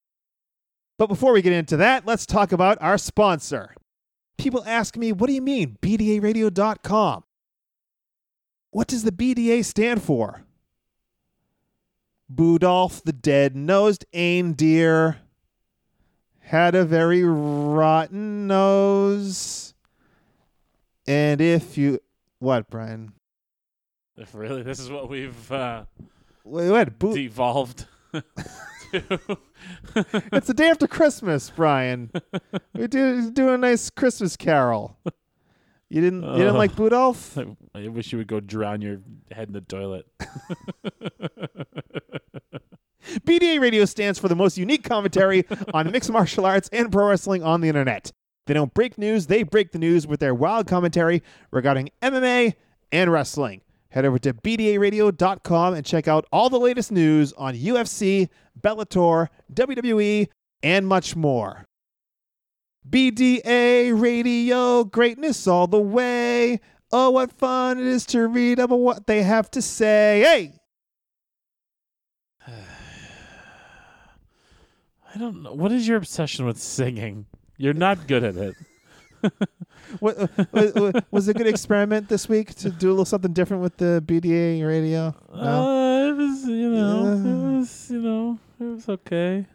[0.97, 3.75] But before we get into that, let's talk about our sponsor.
[4.39, 7.23] People ask me, what do you mean, BDARadio.com?
[8.71, 10.43] What does the BDA stand for?
[12.33, 15.17] Budolf the dead nosed reindeer
[16.39, 19.73] had a very rotten nose.
[21.07, 21.99] And if you.
[22.39, 23.13] What, Brian?
[24.17, 25.85] If really this is what we've uh,
[26.43, 26.97] Wait, what?
[26.97, 27.85] Bu- devolved
[30.31, 32.11] it's the day after Christmas, Brian.
[32.73, 34.97] we do do a nice Christmas carol.
[35.89, 36.89] You didn't you didn't like oh.
[36.89, 37.55] Budolf?
[37.75, 38.99] I wish you would go drown your
[39.31, 40.07] head in the toilet.
[43.05, 47.43] BDA Radio stands for the most unique commentary on mixed martial arts and pro wrestling
[47.43, 48.11] on the internet.
[48.47, 51.21] They don't break news, they break the news with their wild commentary
[51.51, 52.55] regarding MMA
[52.91, 53.61] and wrestling.
[53.89, 58.27] Head over to BDARadio.com and check out all the latest news on UFC,
[58.59, 60.27] Bellator, WWE,
[60.63, 61.65] and much more.
[62.89, 66.59] BDA Radio, greatness all the way.
[66.91, 70.21] Oh, what fun it is to read about what they have to say.
[70.21, 70.53] Hey!
[75.13, 75.53] I don't know.
[75.53, 77.25] What is your obsession with singing?
[77.57, 78.55] You're not good at it.
[79.99, 83.33] What, uh, was, was it a good experiment this week to do a little something
[83.33, 85.15] different with the BDA radio?
[85.33, 85.39] No?
[85.41, 87.13] Uh, it was, you know, Yeah.
[87.13, 89.45] it was, you know, it was okay.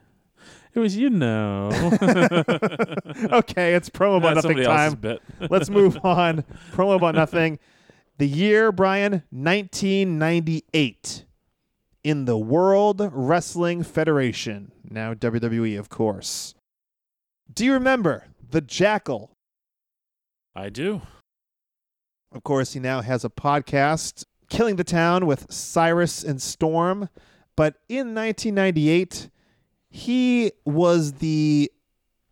[0.72, 1.68] It was, you know.
[3.32, 4.94] okay, it's promo about That's nothing somebody else's time.
[4.94, 5.22] bit.
[5.50, 6.44] Let's move on.
[6.72, 7.58] Promo about nothing.
[8.18, 11.24] The year, Brian, 1998.
[12.02, 14.72] In the World Wrestling Federation.
[14.88, 16.54] Now WWE, of course.
[17.52, 19.36] Do you remember the Jackal?
[20.54, 21.02] I do.
[22.32, 27.08] Of course, he now has a podcast, Killing the Town with Cyrus and Storm.
[27.56, 29.30] But in 1998,
[29.90, 31.70] he was the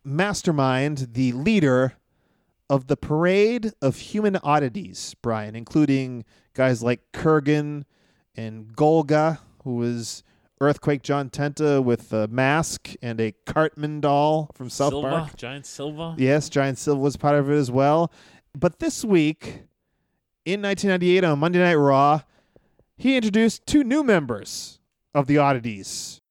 [0.03, 1.93] mastermind, the leader
[2.69, 7.83] of the parade of human oddities, Brian, including guys like Kurgan
[8.35, 10.23] and Golga, who was
[10.61, 15.35] Earthquake John Tenta with a mask and a Cartman doll from South Silva, Park.
[15.35, 16.15] Giant Silva.
[16.17, 18.11] Yes, Giant Silva was part of it as well.
[18.57, 19.63] But this week,
[20.45, 22.21] in 1998 on Monday Night Raw,
[22.97, 24.79] he introduced two new members
[25.13, 26.21] of the Oddities.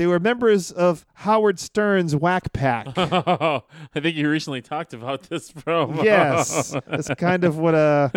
[0.00, 2.86] They were members of Howard Stern's Whack Pack.
[2.96, 3.60] I
[3.92, 6.02] think you recently talked about this promo.
[6.02, 8.08] yes, that's kind of what uh,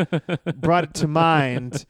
[0.55, 1.85] brought it to mind.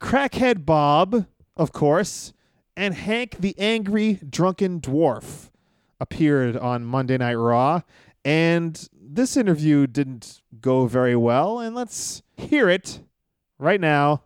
[0.00, 1.26] Crackhead Bob,
[1.56, 2.32] of course,
[2.76, 5.50] and Hank the Angry Drunken Dwarf
[5.98, 7.80] appeared on Monday Night Raw.
[8.24, 11.58] And this interview didn't go very well.
[11.58, 13.00] And let's hear it
[13.58, 14.22] right now.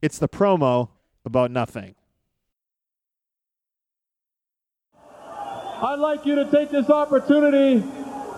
[0.00, 0.88] It's the promo
[1.22, 1.96] about nothing.
[5.82, 7.82] I'd like you to take this opportunity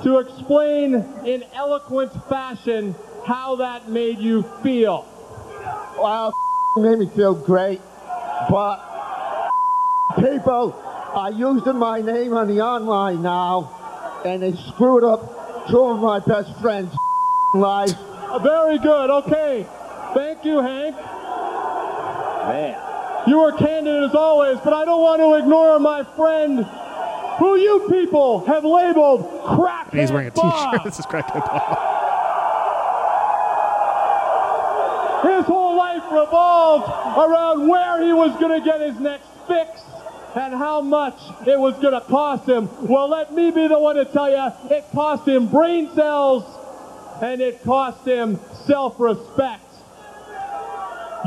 [0.05, 0.95] to explain
[1.26, 2.95] in eloquent fashion
[3.26, 5.05] how that made you feel.
[5.99, 6.32] Well,
[6.76, 7.80] made me feel great,
[8.49, 8.76] but
[10.20, 10.80] people
[11.14, 16.20] are using my name on the online now, and they screwed up two of my
[16.20, 16.95] best friends'
[17.55, 17.99] life.
[17.99, 19.11] Uh, very good.
[19.11, 19.66] Okay.
[20.14, 20.95] Thank you, Hank.
[22.47, 22.78] Man.
[23.26, 26.66] You were candid as always, but I don't want to ignore my friend
[27.39, 30.72] who you people have labeled crackhead And he's wearing a Bob.
[30.72, 30.85] t-shirt.
[30.91, 31.78] this is Crackhead Bob.
[35.24, 39.80] His whole life revolved around where he was going to get his next fix
[40.35, 42.68] and how much it was going to cost him.
[42.89, 46.45] Well, let me be the one to tell you it cost him brain cells
[47.22, 49.62] and it cost him self-respect.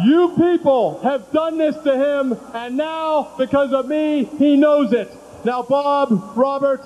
[0.04, 5.10] You people have done this to him, and now, because of me, he knows it.
[5.46, 6.82] Now, Bob, Robert,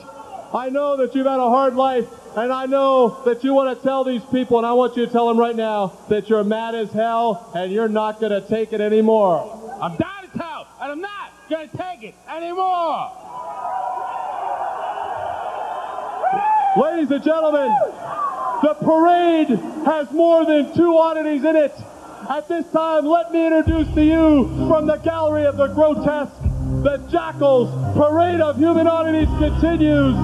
[0.53, 2.05] I know that you've had a hard life,
[2.35, 5.11] and I know that you want to tell these people, and I want you to
[5.11, 8.73] tell them right now that you're mad as hell, and you're not going to take
[8.73, 9.77] it anymore.
[9.81, 13.13] I'm down as hell, and I'm not going to take it anymore.
[16.75, 17.73] Ladies and gentlemen,
[18.61, 21.73] the parade has more than two oddities in it.
[22.29, 26.33] At this time, let me introduce to you from the gallery of the grotesque,
[26.69, 30.15] the Jackals Parade of Human Oddities continues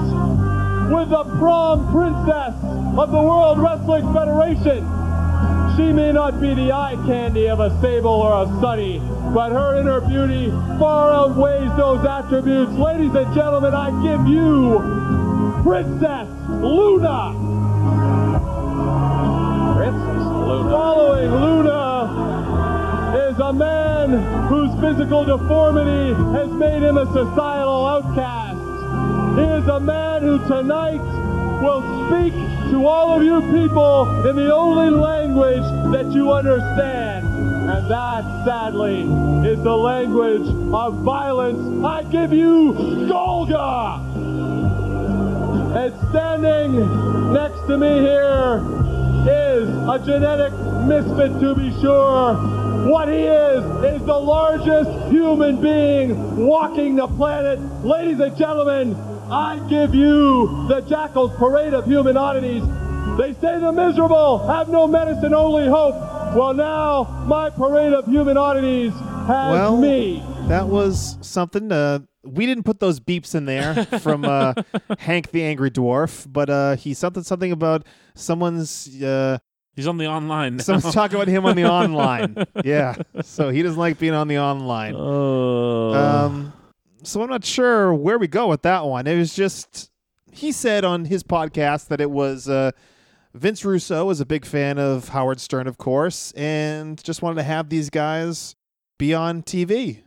[0.90, 2.54] with the prom princess
[2.96, 4.86] of the World Wrestling Federation.
[5.76, 9.00] She may not be the eye candy of a Sable or a Sunny,
[9.34, 12.72] but her inner beauty far outweighs those attributes.
[12.72, 14.78] Ladies and gentlemen, I give you
[15.64, 17.34] Princess Luna.
[19.74, 20.70] Princess Luna.
[20.70, 22.35] Following Luna
[23.16, 24.10] is a man
[24.48, 28.58] whose physical deformity has made him a societal outcast.
[29.38, 31.00] He is a man who tonight
[31.62, 32.34] will speak
[32.70, 37.26] to all of you people in the only language that you understand.
[37.26, 39.02] And that, sadly,
[39.48, 41.84] is the language of violence.
[41.84, 42.74] I give you
[43.08, 44.04] Golga!
[45.74, 48.62] And standing next to me here
[49.28, 50.52] is a genetic
[50.86, 52.65] misfit to be sure.
[52.86, 57.58] What he is, is the largest human being walking the planet.
[57.84, 58.94] Ladies and gentlemen,
[59.28, 62.62] I give you the Jackal's Parade of Human Oddities.
[63.18, 65.96] They say the miserable have no medicine, only hope.
[66.36, 70.22] Well, now my Parade of Human Oddities has Well, me.
[70.46, 71.72] That was something.
[71.72, 74.54] Uh, we didn't put those beeps in there from uh,
[75.00, 77.84] Hank the Angry Dwarf, but uh, he something something about
[78.14, 79.02] someone's.
[79.02, 79.38] Uh,
[79.76, 80.56] He's on the online.
[80.56, 80.62] Now.
[80.62, 82.46] someone's talking about him on the online.
[82.64, 84.94] Yeah, so he doesn't like being on the online.
[84.96, 85.92] Oh.
[85.94, 86.52] Um,
[87.02, 89.06] so I'm not sure where we go with that one.
[89.06, 89.90] It was just
[90.32, 92.70] he said on his podcast that it was uh,
[93.34, 97.42] Vince Russo was a big fan of Howard Stern, of course, and just wanted to
[97.42, 98.56] have these guys
[98.98, 100.02] be on TV.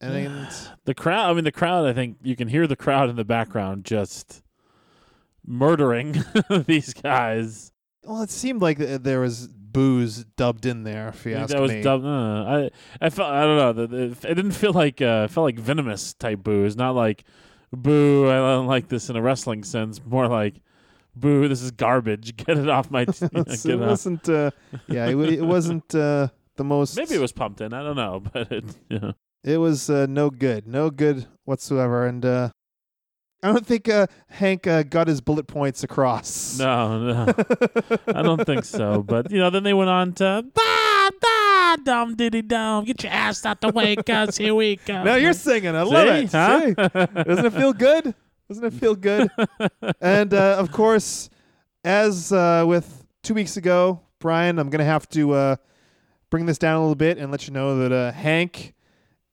[0.00, 0.46] And
[0.84, 1.30] the crowd.
[1.30, 1.86] I mean, the crowd.
[1.86, 4.42] I think you can hear the crowd in the background just
[5.44, 6.22] murdering
[6.66, 7.72] these guys.
[8.08, 11.08] Well, it seemed like there was booze dubbed in there.
[11.08, 12.06] If you ask that was me, dumb.
[12.06, 13.98] Uh, I I felt I don't know.
[13.98, 17.24] It didn't feel like uh, it felt like venomous type booze, not like
[17.70, 18.28] boo.
[18.30, 20.00] I don't like this in a wrestling sense.
[20.04, 20.54] More like
[21.14, 21.48] boo.
[21.48, 22.36] This is garbage.
[22.46, 23.04] Get it off my.
[23.04, 24.26] T- it it wasn't.
[24.28, 24.50] Uh,
[24.86, 26.96] yeah, it, it wasn't uh, the most.
[26.96, 27.74] Maybe it was pumped in.
[27.74, 28.64] I don't know, but it.
[28.88, 29.12] You know.
[29.44, 32.50] It was uh, no good, no good whatsoever, and uh,
[33.42, 36.58] I don't think uh, Hank uh, got his bullet points across.
[36.58, 37.32] No, no,
[38.08, 39.02] I don't think so.
[39.02, 42.84] But you know, then they went on to ba da dum diddy dum.
[42.84, 45.04] Get your ass out the way, cause here we go.
[45.04, 45.76] Now you're singing.
[45.76, 46.24] I love See?
[46.24, 46.32] it.
[46.32, 46.60] Huh?
[46.66, 47.22] See?
[47.22, 48.14] Doesn't it feel good?
[48.48, 49.30] Doesn't it feel good?
[50.00, 51.30] and uh, of course,
[51.84, 55.56] as uh, with two weeks ago, Brian, I'm gonna have to uh,
[56.30, 58.74] bring this down a little bit and let you know that uh, Hank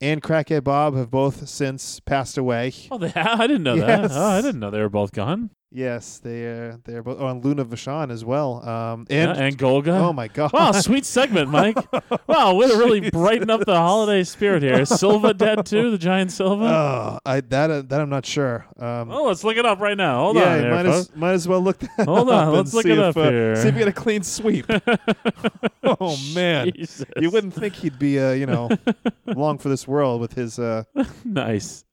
[0.00, 2.72] and Crackhead Bob have both since passed away.
[2.90, 3.40] Oh, they have?
[3.40, 4.10] I didn't know Yes.
[4.12, 4.18] that.
[4.18, 5.50] Oh, I didn't know they were both gone.
[5.72, 8.66] Yes, they uh, they're both on Luna Vachon as well.
[8.66, 9.98] Um, Yeah, and, and Golga.
[9.98, 10.52] oh my god!
[10.52, 11.76] Wow, sweet segment, Mike.
[12.28, 14.80] wow, way to really brighten up the holiday spirit here.
[14.80, 15.90] Is Silva dead too?
[15.90, 16.64] The giant Silva?
[16.64, 18.64] Oh, I that uh, that I'm not sure.
[18.78, 20.20] Um, oh, let's look it up right now.
[20.20, 20.56] Hold yeah, on.
[20.56, 21.78] you here, might as might as well look.
[21.96, 23.56] That Hold on, let's look it if, up uh, here.
[23.56, 24.66] See if we get a clean sweep.
[25.82, 27.06] oh man, Jesus.
[27.16, 28.68] you wouldn't think he'd be uh, you know
[29.26, 30.84] long for this world with his uh.
[31.24, 31.84] nice.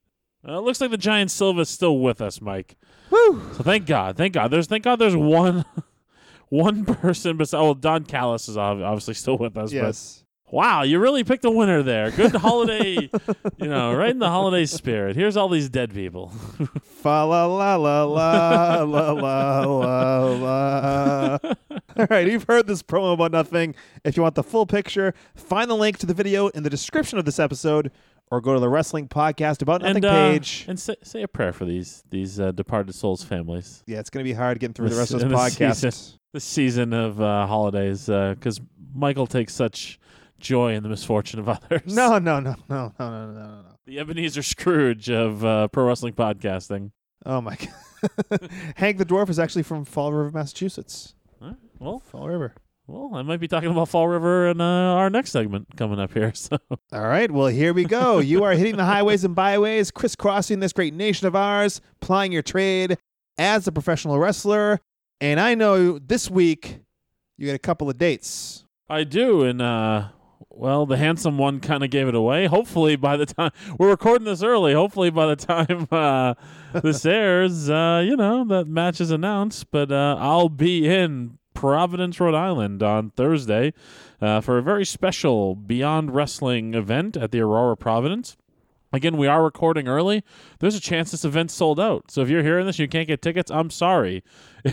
[0.48, 2.76] Uh, it looks like the giant Silva's still with us, Mike.
[3.14, 3.42] Woo!
[3.54, 4.50] So thank God, thank God.
[4.50, 5.66] There's thank God there's one
[6.50, 7.62] one person besides.
[7.62, 9.72] Oh, Don Callis is obviously still with us.
[9.72, 10.24] Yes.
[10.46, 12.10] But wow, you really picked a winner there.
[12.10, 13.10] Good holiday,
[13.58, 15.16] you know, right in the holiday spirit.
[15.16, 16.30] Here's all these dead people.
[16.84, 21.38] Fa la la la la la la la la.
[21.96, 23.76] All right, you've heard this promo about nothing.
[24.04, 27.20] If you want the full picture, find the link to the video in the description
[27.20, 27.92] of this episode,
[28.32, 30.66] or go to the Wrestling Podcast About Nothing and, uh, page.
[30.68, 33.84] And say, say, a prayer for these these uh, departed souls families.
[33.88, 35.76] Yeah, it's going to be hard getting through this, the rest of this podcast.
[35.76, 38.60] Season, this season of uh, holidays, uh, because
[38.94, 40.00] Michael takes such
[40.40, 41.96] joy in the misfortune of others.
[41.96, 43.64] No, no, no, no, no, no, no, no.
[43.86, 46.92] The Ebenezer Scrooge of uh, pro wrestling podcasting.
[47.26, 47.56] Oh, my
[48.30, 48.50] God.
[48.76, 51.16] Hank the Dwarf is actually from Fall River, Massachusetts.
[51.40, 52.54] Right, well, Fall River
[52.88, 56.14] well, I might be talking about Fall River in uh, our next segment coming up
[56.14, 56.34] here.
[56.44, 56.58] So
[56.92, 58.20] All right, well, here we go.
[58.20, 62.42] You are hitting the highways and byways, crisscrossing this great nation of ours, plying your
[62.42, 62.98] trade
[63.38, 64.82] as a professional wrestler.
[65.22, 66.80] And I know this week
[67.38, 68.66] you got a couple of dates.
[68.90, 70.10] I do, and uh,
[70.50, 72.46] well, the handsome one kind of gave it away.
[72.48, 76.34] Hopefully, by the time we're recording this early, hopefully by the time uh,
[76.82, 79.72] this airs, uh, you know that match is announced.
[79.72, 83.74] But uh, I'll be in Providence, Rhode Island on Thursday
[84.22, 88.38] uh, for a very special Beyond Wrestling event at the Aurora Providence.
[88.94, 90.24] Again, we are recording early.
[90.60, 92.12] There's a chance this event's sold out.
[92.12, 93.50] So if you're hearing this, you can't get tickets.
[93.50, 94.24] I'm sorry.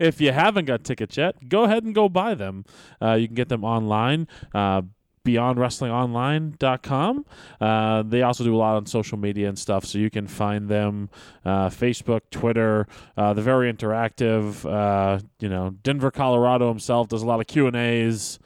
[0.00, 2.64] if you haven't got tickets yet, go ahead and go buy them.
[3.02, 4.28] Uh, you can get them online.
[4.54, 4.82] Uh,
[5.24, 7.26] beyondwrestlingonline.com.
[7.60, 10.68] Uh, they also do a lot on social media and stuff, so you can find
[10.68, 11.10] them
[11.44, 12.86] uh, Facebook, Twitter.
[13.16, 14.64] Uh, they're very interactive.
[14.64, 18.38] Uh, you know, Drew Cordeiro himself does a lot of Q and A's.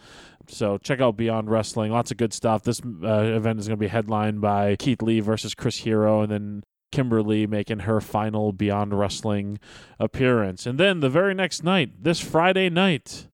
[0.51, 1.93] So check out Beyond Wrestling.
[1.93, 2.63] Lots of good stuff.
[2.63, 6.33] This uh, event is going to be headlined by Keith Lee versus Chris Hero, and
[6.33, 9.59] then Kimber Lee making her final Beyond Wrestling
[9.99, 10.67] appearance.
[10.67, 13.29] And then the very next night, this Friday night,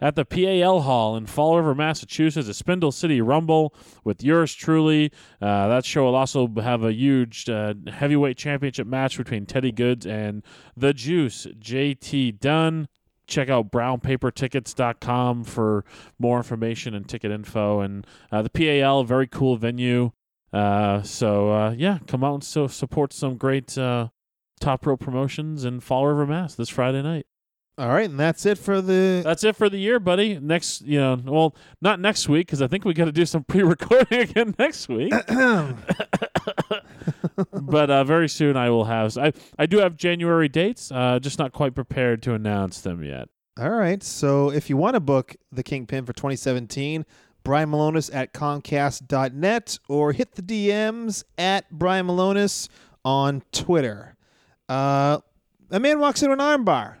[0.00, 3.74] at the PAL Hall in Fall River, Massachusetts, a Spindle City Rumble
[4.04, 5.12] with yours truly.
[5.40, 10.06] Uh, that show will also have a huge uh, heavyweight championship match between Teddy Goodz
[10.06, 10.42] and
[10.76, 12.88] The Juice, JT Dunn.
[13.26, 15.84] Check out brownpapertickets.com for
[16.18, 17.80] more information and ticket info.
[17.80, 20.10] And uh, the PAL, very cool venue.
[20.52, 24.08] Uh, so, uh, yeah, come out and so support some great uh,
[24.58, 27.26] top rope promotions in Fall River, Mass this Friday night.
[27.78, 29.22] All right, and that's it for the.
[29.24, 30.38] That's it for the year, buddy.
[30.38, 33.42] Next, you know, well, not next week because I think we got to do some
[33.48, 35.14] pre-recording again next week.
[37.52, 39.16] but uh, very soon I will have.
[39.16, 43.28] I I do have January dates, uh, just not quite prepared to announce them yet.
[43.58, 47.04] All right, so if you want to book the Kingpin for 2017,
[47.42, 52.68] Brian Malonis at Comcast.net or hit the DMs at Brian Malonis
[53.04, 54.16] on Twitter.
[54.68, 55.18] Uh,
[55.70, 56.96] a man walks into an armbar.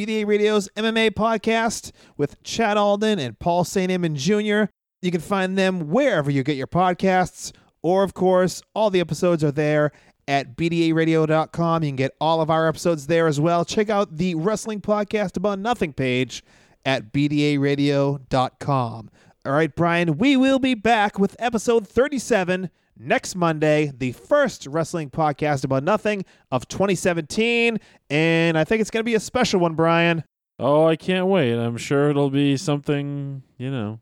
[0.00, 3.92] BDA Radio's MMA podcast with Chad Alden and Paul St.
[3.92, 4.64] Amon Jr.
[5.02, 9.44] You can find them wherever you get your podcasts, or of course, all the episodes
[9.44, 9.92] are there
[10.26, 11.82] at bdaradio.com.
[11.82, 13.66] You can get all of our episodes there as well.
[13.66, 16.42] Check out the Wrestling Podcast About Nothing page
[16.86, 19.10] at bdaradio.com.
[19.44, 22.70] All right, Brian, we will be back with episode 37
[23.00, 27.78] next Monday, the first wrestling podcast about nothing of 2017.
[28.10, 30.24] And I think it's going to be a special one, Brian.
[30.58, 31.54] Oh, I can't wait.
[31.54, 34.00] I'm sure it'll be something, you know,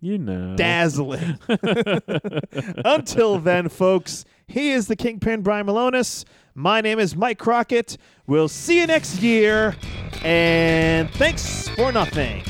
[0.00, 0.54] you know.
[0.56, 1.38] Dazzling.
[2.84, 6.24] Until then, folks, he is the Kingpin Brian Malonis.
[6.54, 7.96] My name is Mike Crockett.
[8.26, 9.74] We'll see you next year.
[10.22, 12.42] And thanks for nothing.